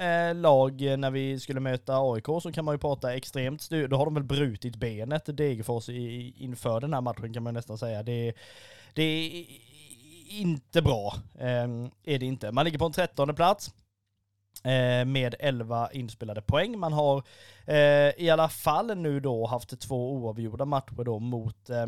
[0.00, 3.88] eh, lag när vi skulle möta AIK så kan man ju prata extremt styr.
[3.88, 7.78] Då har de väl brutit benet Degerfors i, inför den här matchen kan man nästan
[7.78, 8.02] säga.
[8.02, 8.32] Det,
[8.94, 9.44] det
[10.30, 11.68] inte bra, eh,
[12.04, 12.52] är det inte.
[12.52, 13.74] Man ligger på en trettonde plats
[14.64, 16.78] eh, med 11 inspelade poäng.
[16.78, 17.22] Man har
[17.66, 21.86] eh, i alla fall nu då haft två oavgjorda matcher då mot eh,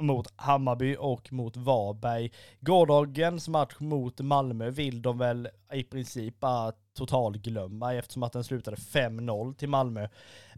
[0.00, 2.30] mot Hammarby och mot Varberg.
[2.60, 8.76] Gårdagens match mot Malmö vill de väl i princip bara totalglömma eftersom att den slutade
[8.76, 10.02] 5-0 till Malmö.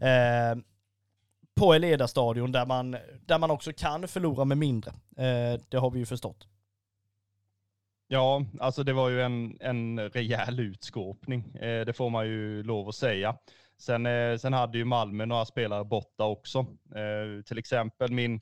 [0.01, 0.55] Eh,
[1.55, 4.91] på Eleda-stadion där man, där man också kan förlora med mindre.
[5.17, 6.47] Eh, det har vi ju förstått.
[8.07, 11.55] Ja, alltså det var ju en, en rejäl utskåpning.
[11.55, 13.37] Eh, det får man ju lov att säga.
[13.77, 16.59] Sen, eh, sen hade ju Malmö några spelare borta också.
[16.95, 18.41] Eh, till exempel min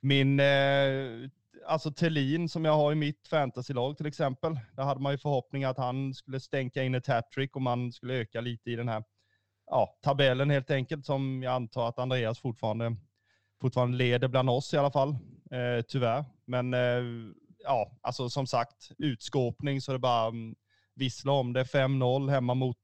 [0.00, 1.30] min, eh,
[1.66, 4.60] alltså Tellin som jag har i mitt fantasylag till exempel.
[4.72, 8.14] Där hade man ju förhoppning att han skulle stänka in ett hattrick och man skulle
[8.14, 9.04] öka lite i den här
[9.66, 12.96] ja, tabellen helt enkelt som jag antar att Andreas fortfarande,
[13.60, 15.10] fortfarande leder bland oss i alla fall.
[15.50, 16.24] Eh, tyvärr.
[16.46, 17.32] Men eh,
[17.64, 20.54] ja, alltså som sagt, utskåpning så det bara um,
[20.94, 21.64] vissla om det.
[21.64, 22.78] 5-0 hemma mot,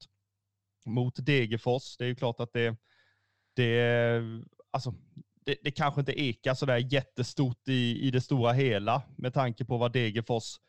[0.86, 1.96] mot Degerfors.
[1.96, 2.76] Det är ju klart att det,
[3.56, 4.20] det,
[4.70, 4.94] alltså
[5.44, 9.76] det, det kanske inte ekar sådär jättestort i, i det stora hela med tanke på
[9.76, 10.60] vad Degerfors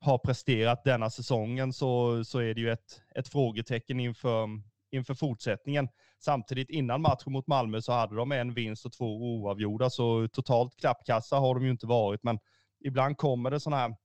[0.00, 4.48] har presterat denna säsongen så, så är det ju ett, ett frågetecken inför,
[4.90, 5.88] inför fortsättningen.
[6.18, 10.76] Samtidigt innan matchen mot Malmö så hade de en vinst och två oavgjorda, så totalt
[10.76, 12.22] klappkassa har de ju inte varit.
[12.22, 12.38] Men
[12.84, 13.96] ibland kommer det sådana här,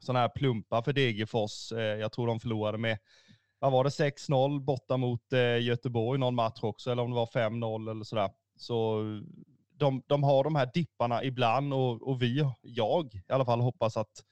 [0.00, 1.72] såna här plumpar för Degerfors.
[1.72, 2.98] Eh, jag tror de förlorade med,
[3.58, 7.26] vad var det, 6-0 borta mot eh, Göteborg någon match också, eller om det var
[7.26, 8.30] 5-0 eller sådär.
[8.66, 9.02] Så
[9.76, 13.96] de, de har de här dipparna ibland och, och vi, jag i alla fall, hoppas
[13.96, 14.24] att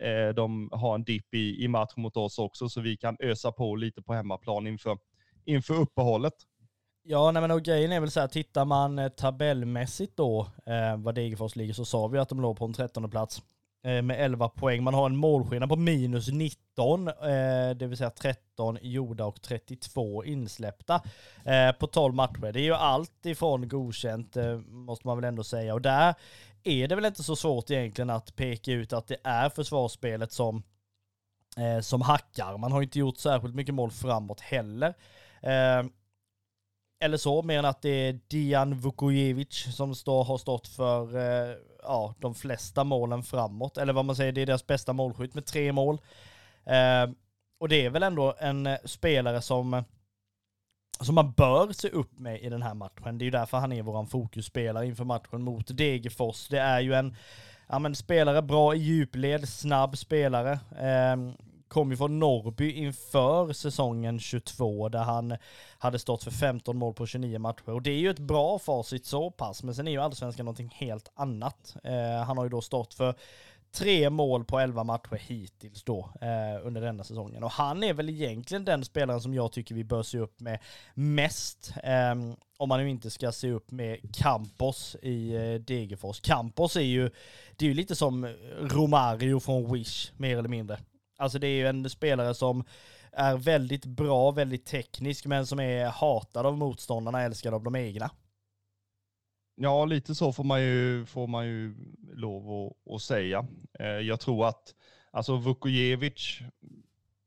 [0.00, 3.52] eh, de har en dipp i, i match mot oss också så vi kan ösa
[3.52, 4.98] på lite på hemmaplan inför,
[5.44, 6.34] inför uppehållet.
[7.02, 10.96] Ja, nej men och grejen är väl så här, tittar man eh, tabellmässigt då, eh,
[10.96, 13.42] vad Degerfors ligger, så sa vi att de låg på en trettonde plats.
[13.86, 14.82] Eh, med 11 poäng.
[14.82, 17.14] Man har en målskillnad på minus 19, eh,
[17.76, 21.02] det vill säga 13 gjorda och 32 insläppta
[21.44, 22.52] eh, på 12 matcher.
[22.52, 25.74] Det är ju allt ifrån godkänt, måste man väl ändå säga.
[25.74, 26.14] Och där
[26.64, 30.62] är det väl inte så svårt egentligen att peka ut att det är försvarsspelet som,
[31.82, 32.58] som hackar.
[32.58, 34.94] Man har inte gjort särskilt mycket mål framåt heller
[37.06, 41.56] eller så, mer än att det är Dian Vukojevic som står, har stått för eh,
[41.82, 43.78] ja, de flesta målen framåt.
[43.78, 45.98] Eller vad man säger, det är deras bästa målskytt med tre mål.
[46.64, 47.10] Eh,
[47.60, 49.84] och det är väl ändå en eh, spelare som,
[51.00, 53.18] som man bör se upp med i den här matchen.
[53.18, 56.48] Det är ju därför han är våran fokusspelare inför matchen mot Degerfors.
[56.48, 57.16] Det är ju en
[57.68, 60.52] ja, men spelare bra i djupled, snabb spelare.
[60.78, 61.16] Eh,
[61.68, 65.36] kom ju från Norrby inför säsongen 22 där han
[65.78, 67.70] hade stått för 15 mål på 29 matcher.
[67.70, 70.74] Och det är ju ett bra facit så pass, men sen är ju allsvenskan någonting
[70.76, 71.76] helt annat.
[71.84, 73.14] Eh, han har ju då stått för
[73.76, 77.44] tre mål på 11 matcher hittills då eh, under denna säsongen.
[77.44, 80.58] Och han är väl egentligen den spelaren som jag tycker vi bör se upp med
[80.94, 81.74] mest.
[81.82, 82.14] Eh,
[82.56, 86.20] om man nu inte ska se upp med Campos i eh, Degerfors.
[86.20, 87.10] Campos är ju,
[87.56, 90.78] det är ju lite som Romario från Wish, mer eller mindre.
[91.16, 92.64] Alltså det är ju en spelare som
[93.12, 98.10] är väldigt bra, väldigt teknisk, men som är hatad av motståndarna, älskad av de egna.
[99.54, 101.74] Ja, lite så får man ju, får man ju
[102.14, 103.46] lov att, att säga.
[103.78, 104.74] Eh, jag tror att
[105.10, 106.40] alltså Vukojevic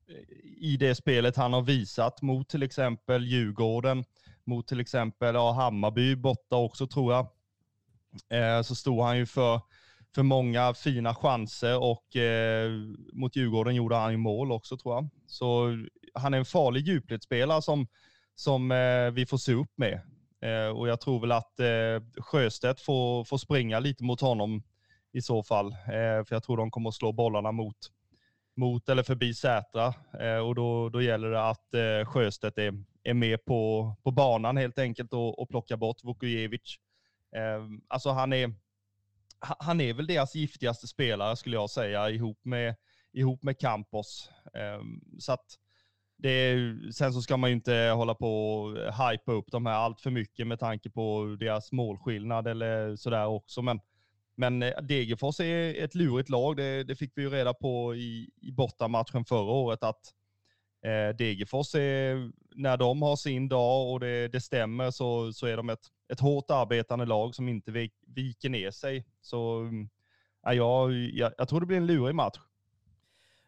[0.08, 0.16] eh,
[0.58, 4.06] i det spelet han har visat mot till exempel Djurgården,
[4.44, 7.28] mot till exempel ja, Hammarby borta också tror jag,
[8.30, 9.62] eh, så stod han ju för
[10.16, 12.72] för många fina chanser och eh,
[13.14, 15.10] mot Djurgården gjorde han ju mål också tror jag.
[15.28, 15.78] Så
[16.14, 17.88] han är en farlig djupledsspelare som,
[18.36, 20.02] som eh, vi får se upp med.
[20.42, 24.64] Eh, och jag tror väl att eh, Sjöstedt får, får springa lite mot honom
[25.12, 25.72] i så fall.
[25.72, 27.78] Eh, för jag tror de kommer att slå bollarna mot,
[28.56, 29.94] mot eller förbi Sätra.
[30.20, 34.58] Eh, och då, då gäller det att eh, Sjöstedt är, är med på, på banan
[34.58, 36.76] helt enkelt och, och plockar bort Vukojevic.
[37.36, 38.54] Eh, alltså han är
[39.40, 42.76] han är väl deras giftigaste spelare skulle jag säga, ihop med,
[43.14, 44.30] ihop med Campos.
[44.80, 45.46] Um, så att
[46.22, 46.56] det
[46.94, 50.12] sen så ska man ju inte hålla på och hypa upp de här allt för
[50.12, 53.62] mycket med tanke på deras målskillnad eller sådär också.
[53.62, 53.80] Men,
[54.36, 56.58] men eh, Degerfors är ett lurigt lag.
[56.58, 60.14] Det, det fick vi ju reda på i, i bortamatchen förra året att
[60.86, 65.58] eh, Degerfors är, när de har sin dag och det, det stämmer så, så är
[65.58, 69.06] de ett, ett hårt arbetande lag som inte viker ner sig.
[69.22, 69.90] Så mm,
[70.44, 72.40] ja, jag, jag, jag tror det blir en lurig match.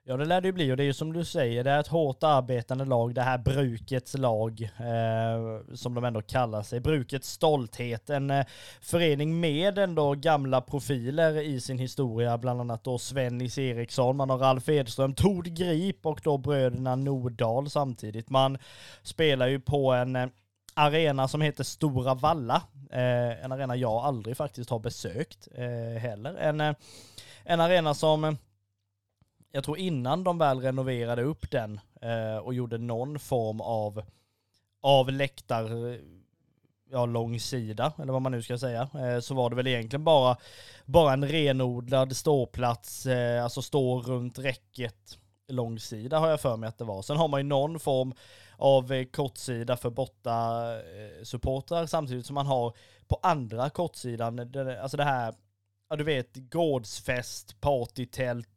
[0.03, 1.79] Ja det lär det ju bli och det är ju som du säger, det är
[1.79, 6.79] ett hårt arbetande lag, det här brukets lag eh, som de ändå kallar sig.
[6.79, 8.45] Brukets stolthet, en eh,
[8.81, 14.37] förening med ändå gamla profiler i sin historia, bland annat då Svennis Eriksson, man har
[14.37, 18.29] Ralf Edström, Tord Grip och då bröderna Nordahl samtidigt.
[18.29, 18.57] Man
[19.03, 20.27] spelar ju på en eh,
[20.73, 22.61] arena som heter Stora Valla,
[22.91, 26.35] eh, en arena jag aldrig faktiskt har besökt eh, heller.
[26.35, 26.75] En, eh,
[27.43, 28.33] en arena som eh,
[29.51, 34.03] jag tror innan de väl renoverade upp den eh, och gjorde någon form av,
[34.81, 35.99] av läktar, eh,
[36.91, 40.37] ja långsida, eller vad man nu ska säga, eh, så var det väl egentligen bara,
[40.85, 45.17] bara en renodlad ståplats, eh, alltså stå runt räcket
[45.47, 47.01] långsida har jag för mig att det var.
[47.01, 48.13] Sen har man ju någon form
[48.61, 52.73] av eh, kortsida för borta eh, supportrar samtidigt som man har
[53.07, 55.33] på andra kortsidan, eh, alltså det här
[55.89, 58.47] ja du vet, gårdsfest, partytält,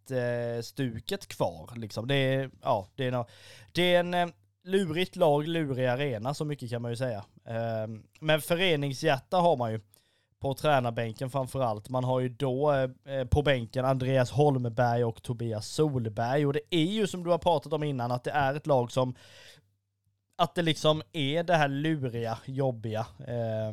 [0.63, 2.09] stuket kvar liksom.
[2.09, 3.27] Det är, ja, det är, no
[3.73, 4.33] det är en
[4.65, 7.25] lurigt lag, lurig arena, så mycket kan man ju säga.
[7.45, 9.81] Ehm, men föreningshjärta har man ju
[10.41, 11.89] på tränarbänken framför allt.
[11.89, 12.89] Man har ju då
[13.31, 17.73] på bänken Andreas Holmberg och Tobias Solberg och det är ju som du har pratat
[17.73, 19.15] om innan att det är ett lag som
[20.37, 23.73] att det liksom är det här luriga, jobbiga eh,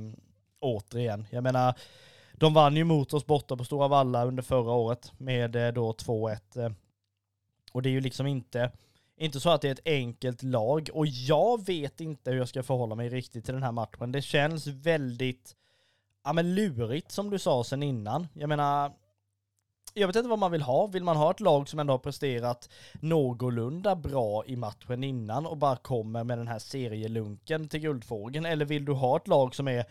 [0.60, 1.28] återigen.
[1.30, 1.76] Jag menar,
[2.34, 5.92] de vann ju mot oss borta på Stora Valla under förra året med eh, då
[5.92, 6.66] 2-1.
[6.66, 6.72] Eh.
[7.72, 8.72] Och det är ju liksom inte,
[9.18, 10.90] inte så att det är ett enkelt lag.
[10.94, 14.12] Och jag vet inte hur jag ska förhålla mig riktigt till den här matchen.
[14.12, 15.56] Det känns väldigt,
[16.24, 18.28] ja men lurigt som du sa sen innan.
[18.34, 18.92] Jag menar,
[19.94, 20.88] jag vet inte vad man vill ha.
[20.88, 25.58] Vill man ha ett lag som ändå har presterat någorlunda bra i matchen innan och
[25.58, 28.46] bara kommer med den här serielunken till Guldfågeln?
[28.46, 29.86] Eller vill du ha ett lag som är,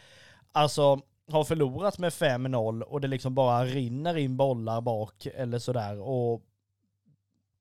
[0.52, 6.00] alltså har förlorat med 5-0 och det liksom bara rinner in bollar bak eller sådär
[6.00, 6.42] och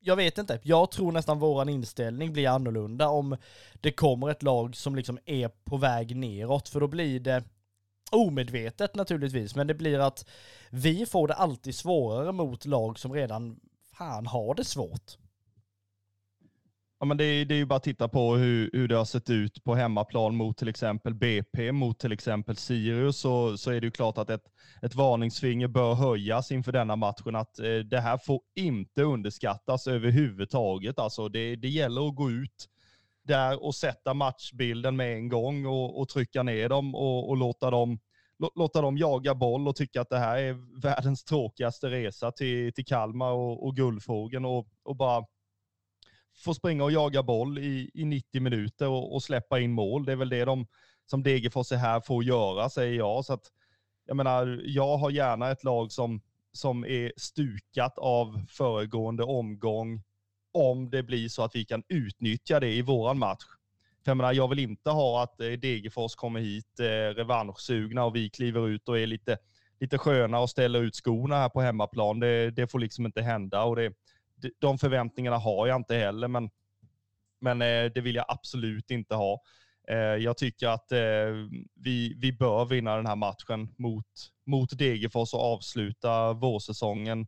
[0.01, 3.37] jag vet inte, jag tror nästan våran inställning blir annorlunda om
[3.73, 7.43] det kommer ett lag som liksom är på väg neråt, för då blir det
[8.11, 10.25] omedvetet naturligtvis, men det blir att
[10.69, 13.59] vi får det alltid svårare mot lag som redan
[13.97, 15.17] fan har det svårt.
[16.99, 19.05] Ja, men det, är, det är ju bara att titta på hur, hur det har
[19.05, 23.81] sett ut på hemmaplan mot till exempel BP, mot till exempel Sirius, så, så är
[23.81, 24.43] det ju klart att ett,
[24.81, 27.35] ett varningsfinger bör höjas inför denna matchen.
[27.35, 30.99] Att eh, det här får inte underskattas överhuvudtaget.
[30.99, 32.69] Alltså det, det gäller att gå ut
[33.23, 37.71] där och sätta matchbilden med en gång och, och trycka ner dem och, och låta
[37.71, 37.99] dem
[38.55, 42.85] låta dem jaga boll och tycka att det här är världens tråkigaste resa till, till
[42.85, 45.25] Kalmar och, och Guldfågeln och, och bara
[46.43, 50.05] få springa och jaga boll i, i 90 minuter och, och, släppa in mål.
[50.05, 50.67] Det är väl det de
[51.05, 53.25] som Degerfors är här får göra, säger jag.
[53.25, 53.43] Så att,
[54.05, 60.03] jag menar, jag har gärna ett lag som, som är stukat av föregående omgång
[60.51, 63.43] om det blir så att vi kan utnyttja det i våran match.
[64.03, 68.15] För jag, menar, jag vill inte ha att eh, Degerfors kommer hit eh, revanschsugna och
[68.15, 69.37] vi kliver ut och är lite,
[69.79, 72.19] lite sköna och ställer ut skorna här på hemmaplan.
[72.19, 73.63] Det, det får liksom inte hända.
[73.63, 73.93] Och det,
[74.59, 76.49] de förväntningarna har jag inte heller, men,
[77.41, 79.41] men eh, det vill jag absolut inte ha.
[79.89, 80.99] Eh, jag tycker att eh,
[81.75, 84.05] vi, vi bör vinna den här matchen mot,
[84.45, 87.27] mot Degerfors och avsluta vårsäsongen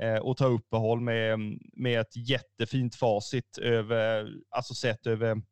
[0.00, 1.38] Eh, och ta uppehåll med,
[1.72, 5.42] med ett jättefint facit över, alltså sett över,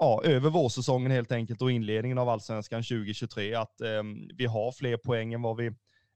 [0.00, 3.54] ja, över vårsäsongen helt enkelt och inledningen av allsvenskan 2023.
[3.54, 4.02] Att eh,
[4.36, 5.66] vi har fler poäng än vad vi,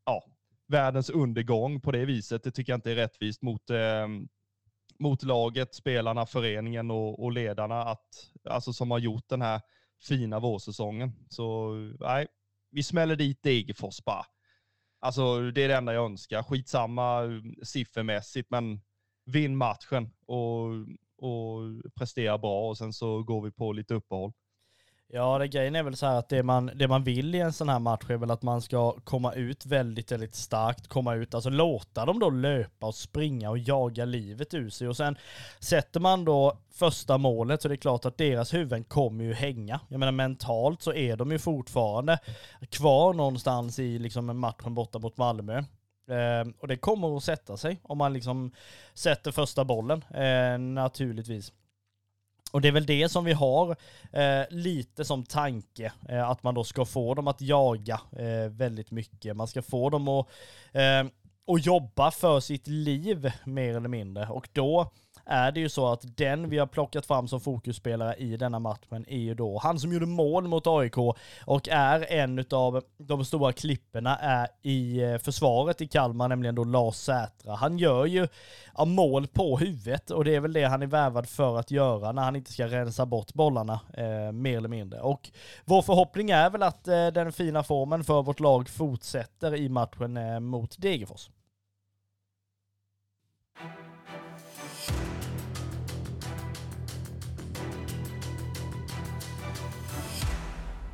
[0.05, 0.24] ja,
[0.68, 2.43] världens undergång på det viset.
[2.43, 4.07] Det tycker jag inte är rättvist mot eh,
[5.01, 9.62] mot laget, spelarna, föreningen och, och ledarna att, alltså som har gjort den här
[10.01, 11.12] fina vårsäsongen.
[11.30, 12.28] Så nej,
[12.72, 14.26] vi smäller dit Degerfors bara.
[14.99, 16.43] Alltså det är det enda jag önskar.
[16.43, 17.22] Skitsamma
[17.64, 18.82] siffermässigt, men
[19.26, 20.67] vinn matchen och,
[21.17, 21.61] och
[21.95, 24.32] prestera bra och sen så går vi på lite uppehåll.
[25.13, 27.53] Ja, det grejen är väl så här att det man, det man vill i en
[27.53, 31.34] sån här match är väl att man ska komma ut väldigt, väldigt starkt, komma ut,
[31.34, 35.17] alltså låta dem då löpa och springa och jaga livet ur sig och sen
[35.59, 39.80] sätter man då första målet så det är klart att deras huvuden kommer ju hänga.
[39.88, 42.19] Jag menar mentalt så är de ju fortfarande
[42.69, 45.63] kvar någonstans i liksom matchen borta mot Malmö.
[46.12, 48.51] Eh, och det kommer att sätta sig om man liksom
[48.93, 51.51] sätter första bollen, eh, naturligtvis.
[52.51, 53.76] och det är väl det som vi har
[54.12, 58.91] eh, lite som tanke, eh, att man då ska få dem att jaga eh, väldigt
[58.91, 59.36] mycket.
[59.36, 60.28] Man ska få dem att,
[60.72, 61.05] eh,
[61.47, 64.28] att jobba för sitt liv mer eller mindre.
[64.28, 64.91] Och då
[65.32, 69.05] är det ju så att den vi har plockat fram som fokusspelare i denna matchen
[69.07, 70.97] är ju då han som gjorde mål mot AIK
[71.45, 76.63] och är en av de stora klipporna är i eh, försvaret i Kalmar, nämligen då
[76.63, 77.55] Lars Sätra.
[77.55, 78.27] Han gör ju
[78.86, 82.21] mål på huvudet och det är väl det han är värvad för att göra när
[82.21, 85.01] han inte ska rensa bort bollarna, eh, mer eller mindre.
[85.01, 85.32] Och
[85.65, 90.17] vår förhoppning är väl att eh, den fina formen för vårt lag fortsätter i matchen
[90.17, 91.29] eh, mot Degerfors.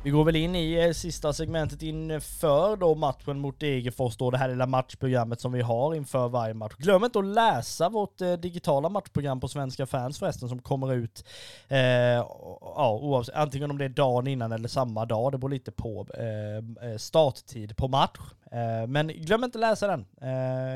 [0.02, 4.38] Vi går väl in i eh, sista segmentet inför då matchen mot Degerfors då, det
[4.38, 6.74] här lilla matchprogrammet som vi har inför varje match.
[6.78, 11.24] Glöm inte att läsa vårt eh, digitala matchprogram på Svenska fans förresten som kommer ut,
[11.68, 15.72] eh, ja, oavsett, antingen om det är dagen innan eller samma dag, det beror lite
[15.72, 18.18] på eh, eh starttid på match.
[18.52, 20.06] Eh, men glöm inte läsa den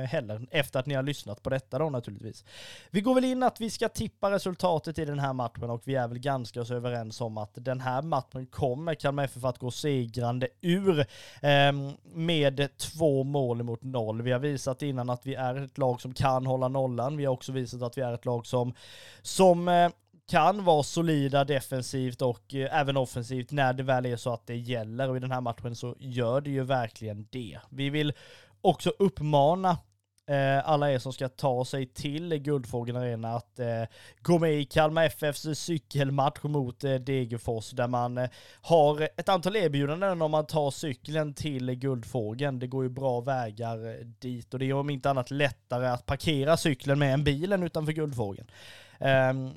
[0.07, 2.45] heller, efter att ni har lyssnat på detta då naturligtvis.
[2.91, 5.95] Vi går väl in att vi ska tippa resultatet i den här matchen och vi
[5.95, 9.71] är väl ganska så överens om att den här matchen kommer Kalmar FF att gå
[9.71, 11.07] segrande ur
[11.43, 14.23] ehm, med två mål mot noll.
[14.23, 17.17] Vi har visat innan att vi är ett lag som kan hålla nollan.
[17.17, 18.75] Vi har också visat att vi är ett lag som,
[19.23, 19.91] som eh,
[20.29, 24.57] kan vara solida defensivt och eh, även offensivt när det väl är så att det
[24.57, 25.11] gäller.
[25.11, 27.59] Och i den här matchen så gör det ju verkligen det.
[27.71, 28.13] Vi vill
[28.61, 29.79] också uppmana
[30.27, 33.83] Eh, alla er som ska ta sig till Guldfågeln Arena att eh,
[34.21, 39.57] gå med i Kalmar FFs cykelmatch mot eh, Degerfors där man eh, har ett antal
[39.57, 42.59] erbjudanden om man tar cykeln till Guldfågeln.
[42.59, 46.07] Det går ju bra vägar eh, dit och det är om inte annat lättare att
[46.07, 48.51] parkera cykeln med en bilen utanför Guldfågeln.
[48.99, 49.51] Ehm,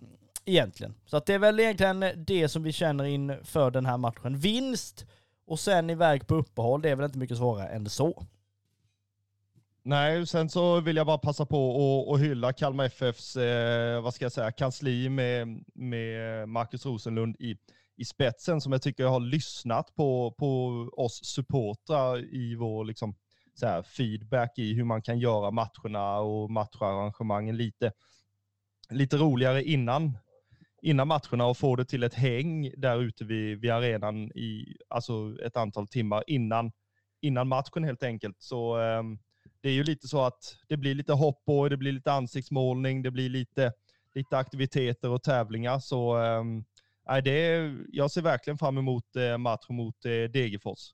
[0.45, 0.95] egentligen.
[1.05, 4.37] Så att det är väl egentligen det som vi känner inför den här matchen.
[4.37, 5.05] Vinst
[5.47, 8.25] och sen iväg på uppehåll, det är väl inte mycket svårare än så.
[9.87, 11.69] Nej, sen så vill jag bara passa på
[12.07, 17.57] och hylla Kalmar FFs, eh, vad ska jag säga, kansli med, med Marcus Rosenlund i,
[17.95, 20.67] i spetsen som jag tycker har lyssnat på, på
[20.97, 23.15] oss supportrar i vår liksom,
[23.53, 27.91] så här, feedback i hur man kan göra matcherna och matcharrangemangen lite,
[28.89, 30.17] lite roligare innan
[30.81, 35.37] innan matcherna och få det till ett häng där ute vid, vid arenan i alltså
[35.43, 36.71] ett antal timmar innan,
[37.21, 38.35] innan matchen helt enkelt.
[38.39, 39.03] Så eh,
[39.65, 43.01] det är ju lite så att det blir lite hopp och det blir lite ansiktsmålning,
[43.01, 43.73] det blir lite,
[44.15, 45.79] lite aktiviteter och tävlingar.
[45.79, 46.17] Så
[47.09, 50.93] äh, det, jag ser verkligen fram emot äh, matchen mot äh, Degerfors.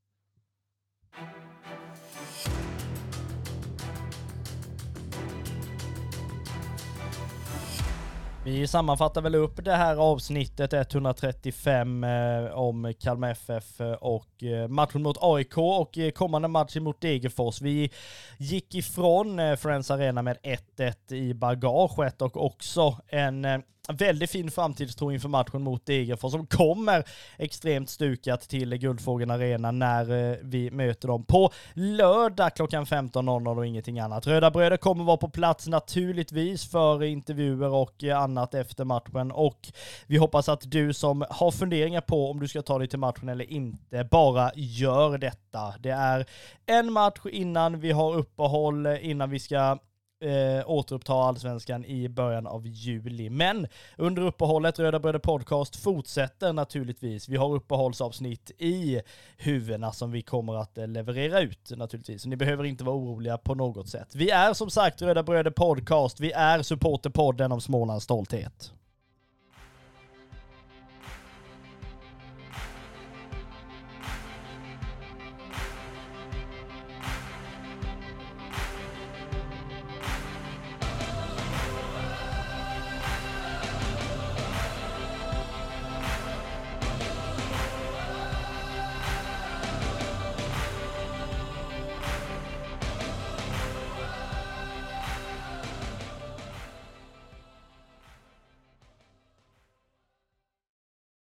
[8.46, 15.04] Vi sammanfattar väl upp det här avsnittet 135 eh, om Kalmar FF och eh, matchen
[15.04, 17.62] mot AIK och eh, kommande match mot Degerfors.
[17.62, 17.92] Vi
[18.38, 20.38] gick ifrån eh, Friends Arena med
[20.78, 23.60] 1-1 i bagaget och också en eh,
[23.92, 27.04] väldigt fin framtidstro inför matchen mot Degerfors som kommer
[27.38, 33.66] extremt stukat till Guldfågeln Arena när eh, vi möter dem på lördag klockan 15.00 och
[33.66, 34.28] ingenting annat.
[34.28, 39.72] Röda Bröder kommer vara på plats naturligtvis för intervjuer och eh, annat efter matchen och
[40.08, 43.30] vi hoppas att du som har funderingar på om du ska ta dig till matchen
[43.30, 45.74] eller inte bara gör detta.
[45.80, 46.26] Det är
[46.66, 49.78] en match innan vi har uppehåll, innan vi ska
[50.22, 53.30] eh, återuppta allsvenskan i början av juli.
[53.30, 53.68] Men
[53.98, 57.30] under uppehållet, Röda Bröder Podcast fortsätter naturligtvis.
[57.30, 59.02] Vi har uppehållsavsnitt i
[59.38, 62.22] huvudena som vi kommer att eh, leverera ut naturligtvis.
[62.22, 64.16] Så ni behöver inte vara oroliga på något sätt.
[64.16, 66.20] Vi är som sagt Röda Bröder Podcast.
[66.20, 68.74] Vi är supporterpodden om Smålands stolthet.